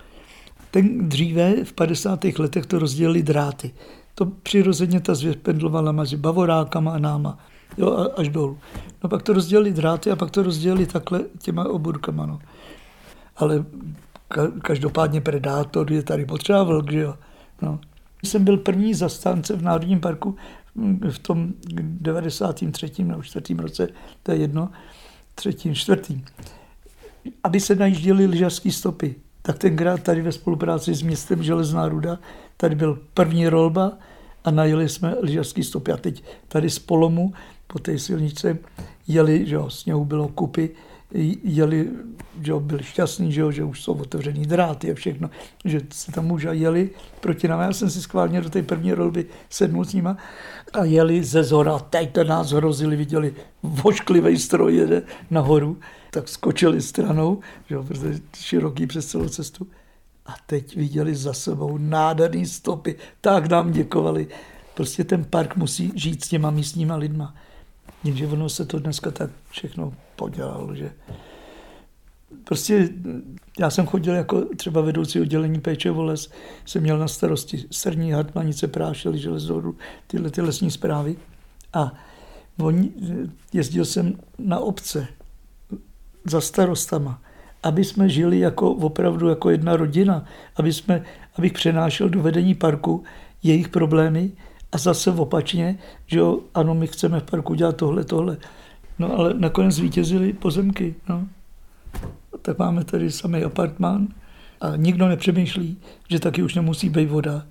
Ten 0.71 1.10
dříve 1.10 1.63
v 1.63 1.73
50. 1.73 2.23
letech 2.23 2.65
to 2.65 2.80
rozdělili 2.80 3.23
dráty. 3.23 3.71
To 4.15 4.26
přirozeně 4.26 4.99
ta 4.99 5.15
zvěř 5.15 5.36
pendlovala 5.36 5.91
mezi 5.91 6.17
bavorákama 6.17 6.91
a 6.91 6.97
náma, 6.97 7.38
jo, 7.78 8.08
až 8.17 8.30
dolů. 8.30 8.58
No 9.04 9.10
pak 9.10 9.23
to 9.23 9.34
rozdělili 9.34 9.71
dráty 9.71 10.12
a 10.12 10.15
pak 10.15 10.32
to 10.32 10.43
rozdělili 10.43 10.86
takhle 10.86 11.21
těma 11.39 11.69
oburkama. 11.69 12.26
No. 12.26 12.39
Ale 13.36 13.65
každopádně 14.62 15.21
predátor 15.21 15.91
je 15.91 16.04
tady 16.04 16.26
potřeba 16.26 16.63
vlk, 16.63 16.91
že 16.91 16.99
jo. 16.99 17.15
No. 17.62 17.80
Jsem 18.23 18.43
byl 18.43 18.57
první 18.57 18.93
zastánce 18.93 19.55
v 19.55 19.62
Národním 19.62 19.99
parku 19.99 20.36
v 21.09 21.19
tom 21.19 21.53
93. 21.83 22.91
nebo 23.03 23.23
4. 23.23 23.53
roce, 23.57 23.89
to 24.23 24.31
je 24.31 24.38
jedno, 24.38 24.69
třetím, 25.36 25.75
čtvrtým, 25.75 26.25
aby 27.43 27.59
se 27.59 27.75
najížděly 27.75 28.25
lyžařské 28.25 28.71
stopy. 28.71 29.15
Tak 29.41 29.57
tenkrát 29.57 30.03
tady 30.03 30.21
ve 30.21 30.31
spolupráci 30.31 30.93
s 30.93 31.01
městem 31.01 31.43
Železná 31.43 31.89
ruda, 31.89 32.19
tady 32.57 32.75
byl 32.75 32.99
první 33.13 33.47
rolba 33.47 33.97
a 34.43 34.51
najeli 34.51 34.89
jsme 34.89 35.15
lyžařské 35.21 35.63
stopy. 35.63 35.91
A 35.91 35.97
teď 35.97 36.23
tady 36.47 36.69
z 36.69 36.79
Polomu 36.79 37.33
po 37.67 37.79
té 37.79 37.99
silnice 37.99 38.57
jeli, 39.07 39.45
že 39.45 39.55
jo, 39.55 39.69
sněhu 39.69 40.05
bylo 40.05 40.27
kupy, 40.27 40.69
jeli, 41.43 41.89
že 42.41 42.54
byli 42.60 42.84
šťastní, 42.84 43.32
že, 43.32 43.52
že 43.52 43.63
už 43.63 43.82
jsou 43.82 43.93
otevřený 43.93 44.45
dráty 44.45 44.91
a 44.91 44.95
všechno, 44.95 45.30
že 45.65 45.82
se 45.93 46.12
tam 46.12 46.32
už 46.32 46.47
jeli 46.52 46.89
proti 47.19 47.47
nám. 47.47 47.62
Já 47.62 47.73
jsem 47.73 47.89
si 47.89 48.02
schválně 48.02 48.41
do 48.41 48.49
té 48.49 48.63
první 48.63 48.93
rolby 48.93 49.26
sednul 49.49 49.86
s 49.86 49.93
nima 49.93 50.17
a 50.73 50.84
jeli 50.84 51.23
ze 51.23 51.43
zhora. 51.43 51.80
Teď 51.80 52.12
to 52.13 52.23
nás 52.23 52.52
hrozili, 52.52 52.95
viděli 52.95 53.34
vošklivý 53.63 54.38
stroj 54.38 54.76
jede 54.76 55.04
nahoru, 55.32 55.78
tak 56.12 56.30
skočili 56.30 56.82
stranou, 56.82 57.39
že, 57.69 57.78
protože 57.78 58.19
široký 58.38 58.88
přes 58.88 59.06
celou 59.06 59.30
cestu. 59.30 59.67
A 60.26 60.36
teď 60.45 60.76
viděli 60.76 61.15
za 61.15 61.34
sebou 61.34 61.78
nádherný 61.78 62.45
stopy, 62.45 62.95
tak 63.21 63.49
nám 63.49 63.71
děkovali. 63.71 64.28
Prostě 64.73 65.04
ten 65.04 65.26
park 65.26 65.56
musí 65.56 65.91
žít 65.95 66.26
s 66.26 66.30
těma 66.30 66.52
místníma 66.52 66.95
lidma. 66.95 67.36
Jenže 68.03 68.27
ono 68.27 68.49
se 68.49 68.65
to 68.65 68.79
dneska 68.79 69.11
tak 69.11 69.29
všechno 69.49 69.93
podělalo, 70.15 70.75
že 70.75 70.91
prostě 72.43 72.89
já 73.59 73.69
jsem 73.69 73.85
chodil 73.85 74.15
jako 74.15 74.41
třeba 74.41 74.81
vedoucí 74.81 75.21
oddělení 75.21 75.61
péče 75.61 75.91
o 75.91 76.03
les, 76.03 76.29
jsem 76.65 76.83
měl 76.83 76.97
na 76.97 77.07
starosti 77.07 77.65
Srní, 77.71 78.11
Hartmanice, 78.11 78.67
Prášely, 78.67 79.17
Železoru, 79.17 79.77
tyhle 80.07 80.29
ty 80.29 80.41
lesní 80.41 80.71
zprávy. 80.71 81.15
A 81.73 81.93
on, 82.59 82.89
jezdil 83.53 83.85
jsem 83.85 84.19
na 84.39 84.59
obce 84.59 85.07
za 86.25 86.41
starostama, 86.41 87.21
aby 87.63 87.83
jsme 87.83 88.09
žili 88.09 88.39
jako 88.39 88.71
opravdu 88.71 89.29
jako 89.29 89.49
jedna 89.49 89.75
rodina, 89.75 90.25
aby 90.55 90.73
jsme, 90.73 91.03
abych 91.35 91.53
přenášel 91.53 92.09
do 92.09 92.21
vedení 92.21 92.55
parku 92.55 93.03
jejich 93.43 93.69
problémy 93.69 94.31
a 94.73 94.77
zase 94.77 95.12
opačně, 95.12 95.77
že 96.07 96.19
jo, 96.19 96.39
ano, 96.53 96.75
my 96.75 96.88
chceme 96.88 97.19
v 97.19 97.23
parku 97.23 97.53
dělat 97.53 97.75
tohle, 97.75 98.03
tohle. 98.03 98.38
No 98.99 99.13
ale 99.19 99.33
nakonec 99.33 99.75
zvítězili 99.75 100.33
pozemky. 100.33 100.95
No. 101.09 101.27
Tak 102.41 102.59
máme 102.59 102.83
tady 102.83 103.12
samý 103.12 103.43
apartmán 103.43 104.07
a 104.62 104.75
nikdo 104.75 105.07
nepřemýšlí, 105.07 105.77
že 106.09 106.19
taky 106.19 106.43
už 106.43 106.55
nemusí 106.55 106.89
být 106.89 107.09
voda, 107.09 107.45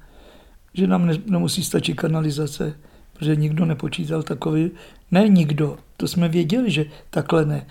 že 0.74 0.86
nám 0.86 1.06
ne, 1.06 1.14
nemusí 1.26 1.64
stačit 1.64 1.94
kanalizace, 1.94 2.74
protože 3.12 3.36
nikdo 3.36 3.64
nepočítal 3.64 4.22
takový. 4.22 4.70
Ne 5.10 5.28
nikdo, 5.28 5.76
to 5.96 6.08
jsme 6.08 6.28
věděli, 6.28 6.70
že 6.70 6.84
takhle 7.10 7.46
ne. 7.46 7.66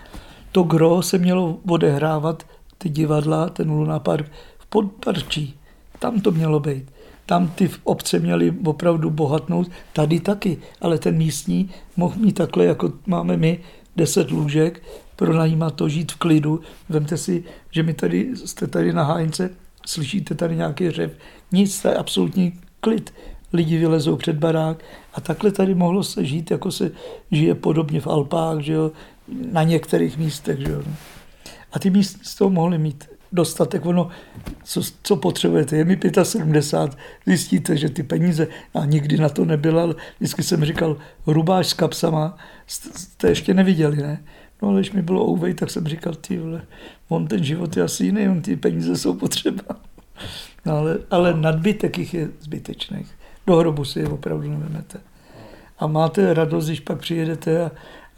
To 0.51 0.63
gro 0.63 1.01
se 1.01 1.17
mělo 1.17 1.59
odehrávat, 1.67 2.47
ty 2.77 2.89
divadla, 2.89 3.49
ten 3.49 3.71
Luna 3.71 3.99
Park, 3.99 4.31
v 4.59 4.65
podparčí. 4.65 5.59
Tam 5.99 6.21
to 6.21 6.31
mělo 6.31 6.59
být. 6.59 6.91
Tam 7.31 7.47
ty 7.47 7.69
obce 7.83 8.19
měly 8.19 8.53
opravdu 8.65 9.09
bohatnout, 9.09 9.71
tady 9.93 10.19
taky, 10.19 10.57
ale 10.81 10.97
ten 10.97 11.17
místní 11.17 11.69
mohl 11.97 12.15
mít 12.19 12.33
takhle, 12.33 12.65
jako 12.65 12.93
máme 13.05 13.37
my, 13.37 13.59
deset 13.95 14.31
lůžek, 14.31 14.83
pronajímat 15.15 15.75
to, 15.75 15.89
žít 15.89 16.11
v 16.11 16.15
klidu. 16.15 16.59
Vemte 16.89 17.17
si, 17.17 17.43
že 17.71 17.83
my 17.83 17.93
tady, 17.93 18.29
jste 18.35 18.67
tady 18.67 18.93
na 18.93 19.03
hájence, 19.03 19.49
slyšíte 19.85 20.35
tady 20.35 20.55
nějaký 20.55 20.91
řev, 20.91 21.11
nic, 21.51 21.81
to 21.81 21.87
je 21.87 21.95
absolutní 21.95 22.59
klid. 22.79 23.13
Lidi 23.53 23.77
vylezou 23.77 24.15
před 24.15 24.35
barák 24.35 24.83
a 25.13 25.21
takhle 25.21 25.51
tady 25.51 25.75
mohlo 25.75 26.03
se 26.03 26.25
žít, 26.25 26.51
jako 26.51 26.71
se 26.71 26.91
žije 27.31 27.55
podobně 27.55 28.01
v 28.01 28.07
Alpách, 28.07 28.59
že 28.59 28.73
jo, 28.73 28.91
na 29.51 29.63
některých 29.63 30.17
místech. 30.17 30.59
Že 30.59 30.71
jo. 30.71 30.83
A 31.73 31.79
ty 31.79 31.89
místní 31.89 32.25
z 32.25 32.35
toho 32.35 32.49
mohli 32.49 32.77
mít 32.77 33.09
dostatek. 33.31 33.85
Ono, 33.85 34.09
co, 34.63 34.81
co 35.03 35.15
potřebujete, 35.15 35.77
je 35.77 35.85
mi 35.85 35.99
75, 36.23 36.99
zjistíte, 37.25 37.77
že 37.77 37.89
ty 37.89 38.03
peníze, 38.03 38.47
a 38.73 38.85
nikdy 38.85 39.17
na 39.17 39.29
to 39.29 39.45
nebyla, 39.45 39.83
ale 39.83 39.95
vždycky 40.19 40.43
jsem 40.43 40.65
říkal, 40.65 40.97
rubáš 41.27 41.67
s 41.67 41.73
kapsama, 41.73 42.37
jste 42.67 43.29
ještě 43.29 43.53
neviděli, 43.53 43.97
ne? 43.97 44.23
No 44.61 44.69
ale 44.69 44.79
když 44.79 44.91
mi 44.91 45.01
bylo 45.01 45.27
ouvej, 45.27 45.53
tak 45.53 45.69
jsem 45.69 45.87
říkal, 45.87 46.13
ty 46.15 46.37
vole, 46.37 46.61
on 47.09 47.27
ten 47.27 47.43
život 47.43 47.77
je 47.77 47.83
asi 47.83 48.05
jiný, 48.05 48.29
on 48.29 48.41
ty 48.41 48.55
peníze 48.55 48.97
jsou 48.97 49.13
potřeba. 49.13 49.63
No 50.65 50.77
ale, 50.77 50.99
ale 51.11 51.33
nadbytek 51.33 51.97
jich 51.97 52.13
je 52.13 52.29
zbytečných. 52.39 53.11
Do 53.47 53.55
hrobu 53.55 53.85
si 53.85 53.99
je 53.99 54.07
opravdu 54.07 54.49
nevemete. 54.49 54.99
A 55.79 55.87
máte 55.87 56.33
radost, 56.33 56.65
když 56.65 56.79
pak 56.79 56.99
přijedete 56.99 57.65
a, 57.65 57.71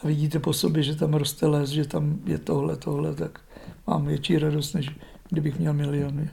a 0.04 0.08
vidíte 0.08 0.40
po 0.40 0.54
sobě, 0.54 0.84
že 0.84 0.96
tam 0.96 1.14
roste 1.14 1.48
les, 1.48 1.70
že 1.70 1.86
tam 1.88 2.20
je 2.26 2.38
tohle, 2.38 2.76
tohle, 2.76 3.16
tak 3.16 3.40
mám 3.88 4.06
větší 4.06 4.40
radost, 4.40 4.74
než 4.74 4.92
kdybych 5.30 5.60
měl 5.60 5.74
miliony. 5.74 6.30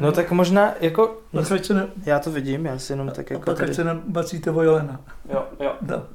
No 0.00 0.12
tak 0.12 0.30
možná 0.30 0.74
jako... 0.80 1.20
Tak 1.32 1.64
se 1.64 1.74
ne... 1.74 1.88
Já 2.06 2.18
to 2.18 2.30
vidím, 2.30 2.66
já 2.66 2.78
si 2.78 2.92
jenom 2.92 3.10
tak 3.10 3.30
jako... 3.30 3.42
A 3.42 3.46
pak 3.46 3.58
tady... 3.58 3.74
se 3.74 3.84
nebacíte 3.84 4.50
o 4.50 4.62
Jelena. 4.62 5.00
Jo, 5.32 5.46
jo. 5.60 5.74
Da. 5.80 6.06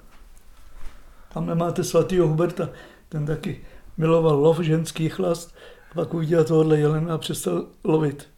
Tam 1.34 1.46
nemáte 1.46 1.84
svatýho 1.84 2.28
Huberta, 2.28 2.70
ten 3.10 3.26
taky 3.26 3.62
miloval 3.98 4.40
lov, 4.40 4.60
ženský 4.60 5.10
chlast, 5.10 5.56
a 5.92 5.94
pak 5.94 6.14
uviděl 6.14 6.44
tohohle 6.44 6.80
Jelena 6.80 7.14
a 7.14 7.18
přestal 7.18 7.66
lovit. 7.84 8.28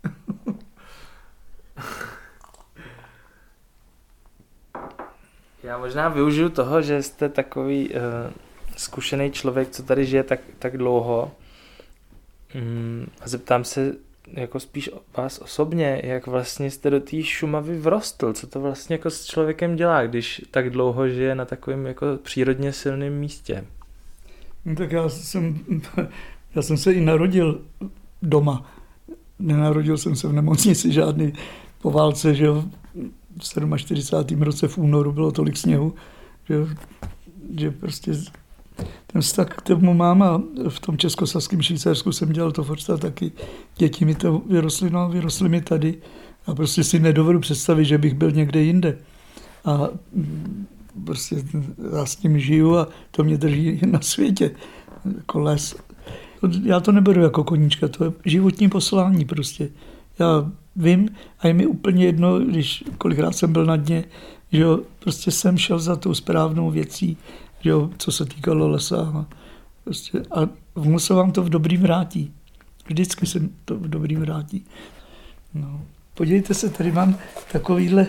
Já 5.64 5.78
možná 5.78 6.10
využiju 6.10 6.50
toho, 6.50 6.82
že 6.82 7.04
jste 7.04 7.30
takový 7.30 7.90
uh, 7.90 8.00
zkušený 8.80 9.32
člověk, 9.32 9.70
co 9.70 9.84
tady 9.84 10.06
žije 10.06 10.24
tak, 10.24 10.40
tak 10.60 10.78
dlouho. 10.78 11.32
Mm, 12.56 13.08
a 13.22 13.28
zeptám 13.28 13.64
se 13.64 13.96
jako 14.34 14.60
spíš 14.60 14.90
vás 15.18 15.40
osobně, 15.40 16.02
jak 16.04 16.28
vlastně 16.28 16.72
jste 16.72 16.90
do 16.90 17.00
té 17.00 17.24
Šumavy 17.24 17.78
vrostl, 17.78 18.34
co 18.34 18.48
to 18.48 18.60
vlastně 18.60 18.94
jako 18.94 19.10
s 19.10 19.26
člověkem 19.26 19.76
dělá, 19.76 20.06
když 20.06 20.42
tak 20.52 20.70
dlouho 20.70 21.10
žije 21.10 21.36
na 21.36 21.46
takovém 21.46 21.86
jako 21.86 22.06
přírodně 22.24 22.74
silném 22.74 23.14
místě. 23.14 23.66
No, 24.66 24.76
tak 24.76 24.92
já 24.92 25.10
jsem, 25.10 25.60
já 26.56 26.62
jsem 26.62 26.78
se 26.78 26.94
i 26.94 27.02
narodil 27.02 27.62
doma. 28.22 28.72
Nenarodil 29.40 29.98
jsem 29.98 30.16
se 30.16 30.28
v 30.28 30.34
nemocnici 30.34 30.92
žádný 30.92 31.34
po 31.82 31.92
válce, 31.92 32.36
že 32.36 32.48
v 32.52 33.78
47. 33.78 34.42
roce 34.42 34.68
v 34.68 34.78
únoru 34.78 35.12
bylo 35.12 35.32
tolik 35.32 35.58
sněhu, 35.58 35.96
že, 36.50 36.56
že 37.58 37.72
prostě 37.72 38.12
ten 39.08 39.22
vztah 39.22 39.48
k 39.48 39.62
tomu 39.62 39.94
mám 39.94 40.24
a 40.24 40.42
v 40.70 40.80
tom 40.80 40.98
českosaském 40.98 41.62
Švýcarsku 41.62 42.12
jsem 42.12 42.34
dělal 42.34 42.52
to 42.52 42.64
forsta 42.64 42.98
taky. 42.98 43.32
Děti 43.78 44.06
mi 44.06 44.16
to 44.16 44.42
vyrostly, 44.50 44.90
no 44.90 45.10
vyrostly 45.10 45.50
mi 45.50 45.62
tady. 45.62 45.98
A 46.48 46.56
prostě 46.56 46.84
si 46.84 47.00
nedovedu 47.00 47.40
představit, 47.40 47.86
že 47.86 47.98
bych 47.98 48.14
byl 48.14 48.32
někde 48.32 48.62
jinde. 48.62 48.98
A 49.66 49.90
mm, 50.14 50.68
prostě 51.06 51.36
já 51.96 52.06
s 52.06 52.16
tím 52.16 52.40
žiju 52.40 52.78
a 52.78 52.88
to 53.12 53.24
mě 53.24 53.38
drží 53.38 53.80
na 53.92 54.02
světě. 54.02 54.52
Jako 55.18 55.40
les. 55.40 55.76
Já 56.64 56.80
to 56.80 56.92
neberu 56.92 57.22
jako 57.22 57.44
koníčka, 57.44 57.88
to 57.88 58.04
je 58.04 58.12
životní 58.26 58.70
poslání 58.70 59.26
prostě. 59.26 59.70
Já 60.20 60.52
vím 60.76 61.10
a 61.40 61.48
je 61.48 61.54
mi 61.54 61.66
úplně 61.66 62.06
jedno, 62.06 62.40
když 62.40 62.84
kolikrát 62.98 63.32
jsem 63.32 63.54
byl 63.54 63.66
na 63.66 63.76
dně, 63.76 64.04
že 64.52 64.62
jo, 64.62 64.80
prostě 65.00 65.32
jsem 65.32 65.58
šel 65.58 65.80
za 65.80 65.96
tou 65.96 66.14
správnou 66.14 66.72
věcí 66.72 67.18
jo, 67.64 67.90
co 67.98 68.12
se 68.12 68.26
týkalo 68.26 68.68
lesa. 68.68 69.26
Prostě, 69.84 70.20
a 70.32 70.50
ono 70.74 71.00
se 71.00 71.14
vám 71.14 71.32
to 71.32 71.44
v 71.44 71.50
dobrým 71.50 71.82
vrátí. 71.82 72.34
Vždycky 72.88 73.26
se 73.26 73.40
to 73.66 73.76
v 73.76 73.90
dobrým 73.90 74.20
vrátí. 74.20 74.66
No. 75.54 75.82
Podívejte 76.14 76.54
se, 76.54 76.70
tady 76.70 76.92
mám 76.92 77.18
takovýhle, 77.52 78.08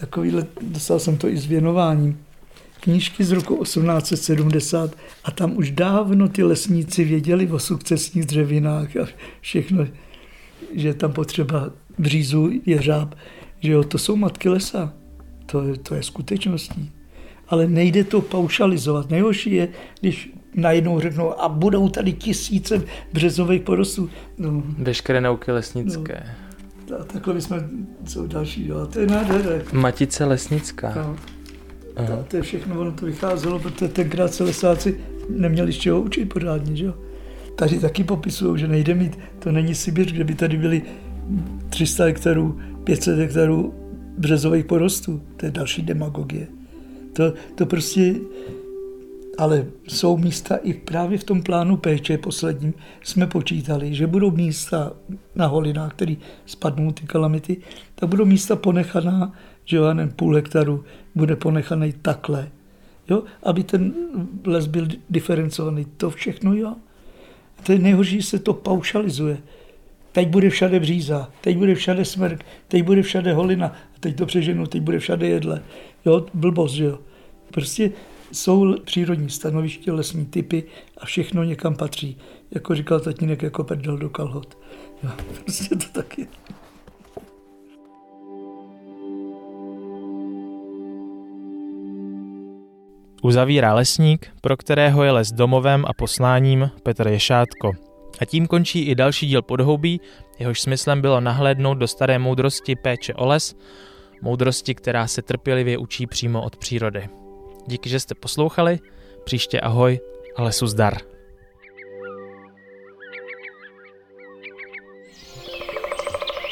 takovýhle, 0.00 0.46
dostal 0.62 0.98
jsem 0.98 1.16
to 1.16 1.28
i 1.28 1.36
s 1.36 1.46
věnováním, 1.46 2.18
knížky 2.80 3.24
z 3.24 3.32
roku 3.32 3.64
1870 3.64 4.96
a 5.24 5.30
tam 5.30 5.56
už 5.56 5.70
dávno 5.70 6.28
ty 6.28 6.42
lesníci 6.42 7.04
věděli 7.04 7.48
o 7.50 7.58
sukcesních 7.58 8.24
dřevinách 8.24 8.96
a 8.96 9.06
všechno, 9.40 9.86
že 10.74 10.94
tam 10.94 11.12
potřeba 11.12 11.70
břízu, 11.98 12.50
jeřáb, 12.66 13.14
že 13.60 13.72
jo, 13.72 13.84
to 13.84 13.98
jsou 13.98 14.16
matky 14.16 14.48
lesa. 14.48 14.92
To, 15.46 15.76
to 15.76 15.94
je 15.94 16.02
skutečností 16.02 16.92
ale 17.48 17.66
nejde 17.66 18.04
to 18.04 18.20
paušalizovat. 18.20 19.10
Nejhorší 19.10 19.54
je, 19.54 19.68
když 20.00 20.30
najednou 20.54 21.00
řeknou, 21.00 21.40
a 21.40 21.48
budou 21.48 21.88
tady 21.88 22.12
tisíce 22.12 22.82
březových 23.12 23.62
porostů. 23.62 24.10
No, 24.38 24.62
Veškeré 24.78 25.20
nauky 25.20 25.52
lesnické. 25.52 26.26
No, 26.90 26.96
a 27.00 27.04
takhle 27.04 27.34
bychom, 27.34 27.60
co 28.04 28.26
další 28.26 28.64
dělat, 28.64 28.92
to 28.92 29.00
je 29.00 29.06
nádhera. 29.06 29.64
Matice 29.72 30.24
lesnická. 30.24 30.94
No. 30.96 31.16
Aha. 31.96 32.24
To 32.28 32.36
je 32.36 32.42
všechno, 32.42 32.80
ono 32.80 32.92
to 32.92 33.06
vycházelo, 33.06 33.58
protože 33.58 33.88
tenkrát 33.88 34.34
se 34.34 34.44
lesáci 34.44 35.00
neměli 35.30 35.72
z 35.72 35.76
čeho 35.76 36.00
učit 36.00 36.24
pořádně, 36.24 36.76
že 36.76 36.84
jo. 36.84 36.94
Tady 37.56 37.78
taky 37.78 38.04
popisují, 38.04 38.60
že 38.60 38.68
nejde 38.68 38.94
mít, 38.94 39.18
to 39.38 39.52
není 39.52 39.74
Sibir, 39.74 40.12
kde 40.12 40.24
by 40.24 40.34
tady 40.34 40.56
byly 40.56 40.82
300 41.70 42.04
hektarů, 42.04 42.58
500 42.84 43.18
hektarů 43.18 43.74
březových 44.18 44.64
porostů. 44.64 45.22
To 45.36 45.46
je 45.46 45.52
další 45.52 45.82
demagogie. 45.82 46.57
To, 47.18 47.32
to 47.54 47.66
prostě, 47.66 48.14
ale 49.38 49.66
jsou 49.88 50.16
místa 50.16 50.56
i 50.56 50.74
právě 50.74 51.18
v 51.18 51.24
tom 51.24 51.42
plánu 51.42 51.76
péče 51.76 52.18
posledním 52.18 52.74
jsme 53.02 53.26
počítali, 53.26 53.94
že 53.94 54.06
budou 54.06 54.30
místa 54.30 54.92
na 55.34 55.46
holinách, 55.46 55.92
které 55.92 56.14
spadnou 56.46 56.92
ty 56.92 57.06
kalamity, 57.06 57.56
tak 57.94 58.08
budou 58.08 58.24
místa 58.24 58.56
ponechaná, 58.56 59.32
že 59.64 59.76
jo, 59.76 59.84
půl 60.16 60.34
hektaru 60.34 60.84
bude 61.14 61.36
ponechaný 61.36 61.92
takhle, 62.02 62.48
jo, 63.10 63.22
aby 63.42 63.64
ten 63.64 63.92
les 64.46 64.66
byl 64.66 64.88
diferencovaný. 65.10 65.86
To 65.96 66.10
všechno 66.10 66.54
jo. 66.54 66.74
To 67.62 67.72
je 67.72 67.78
nejhorší, 67.78 68.22
se 68.22 68.38
to 68.38 68.52
paušalizuje. 68.54 69.38
Teď 70.12 70.28
bude 70.28 70.50
všade 70.50 70.80
bříza, 70.80 71.30
teď 71.40 71.56
bude 71.56 71.74
všade 71.74 72.04
smrk, 72.04 72.44
teď 72.68 72.82
bude 72.82 73.02
všade 73.02 73.32
holina, 73.32 73.66
a 73.66 73.98
teď 74.00 74.16
to 74.16 74.26
přeženu, 74.26 74.66
teď 74.66 74.82
bude 74.82 74.98
všade 74.98 75.26
jedle. 75.26 75.62
Jo, 76.06 76.26
blbost, 76.34 76.78
jo. 76.78 76.98
Prostě 77.50 77.92
jsou 78.32 78.78
přírodní 78.84 79.30
stanoviště, 79.30 79.92
lesní 79.92 80.26
typy 80.26 80.64
a 80.98 81.06
všechno 81.06 81.44
někam 81.44 81.76
patří. 81.76 82.18
Jako 82.50 82.74
říkal 82.74 83.00
tatínek, 83.00 83.42
jako 83.42 83.64
prdel 83.64 83.98
do 83.98 84.10
kalhot. 84.10 84.58
Jo, 85.02 85.10
prostě 85.44 85.76
to 85.76 85.86
tak 85.92 86.18
je. 86.18 86.26
Uzavírá 93.22 93.74
lesník, 93.74 94.26
pro 94.40 94.56
kterého 94.56 95.04
je 95.04 95.10
les 95.10 95.32
domovem 95.32 95.84
a 95.88 95.92
posláním 95.92 96.70
Petr 96.82 97.08
Ješátko. 97.08 97.72
A 98.20 98.24
tím 98.24 98.46
končí 98.46 98.82
i 98.82 98.94
další 98.94 99.26
díl 99.26 99.42
podhoubí, 99.42 100.00
jehož 100.38 100.60
smyslem 100.60 101.00
bylo 101.00 101.20
nahlédnout 101.20 101.78
do 101.78 101.88
staré 101.88 102.18
moudrosti 102.18 102.76
péče 102.76 103.14
o 103.14 103.26
les, 103.26 103.54
moudrosti, 104.22 104.74
která 104.74 105.06
se 105.06 105.22
trpělivě 105.22 105.78
učí 105.78 106.06
přímo 106.06 106.42
od 106.42 106.56
přírody. 106.56 107.08
Díky, 107.66 107.88
že 107.88 108.00
jste 108.00 108.14
poslouchali. 108.14 108.78
Příště 109.24 109.60
ahoj 109.60 110.00
a 110.36 110.42
lesu 110.42 110.66
zdar. 110.66 110.98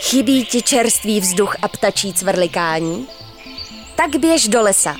Chybí 0.00 0.44
ti 0.44 0.62
čerstvý 0.62 1.20
vzduch 1.20 1.56
a 1.62 1.68
ptačí 1.68 2.12
cvrlikání? 2.12 3.06
Tak 3.96 4.16
běž 4.16 4.48
do 4.48 4.62
lesa. 4.62 4.96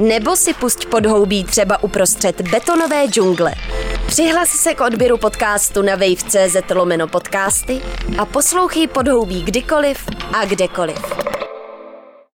Nebo 0.00 0.36
si 0.36 0.54
pusť 0.54 0.86
podhoubí 0.86 1.44
třeba 1.44 1.82
uprostřed 1.82 2.40
betonové 2.40 3.06
džungle. 3.06 3.54
Přihlas 4.06 4.48
se 4.48 4.74
k 4.74 4.80
odběru 4.80 5.18
podcastu 5.18 5.82
na 5.82 5.94
wave.cz 5.94 6.70
lomeno 6.74 7.08
podcasty 7.08 7.80
a 8.18 8.26
poslouchej 8.26 8.86
podhoubí 8.86 9.42
kdykoliv 9.42 10.08
a 10.32 10.44
kdekoliv. 10.44 10.98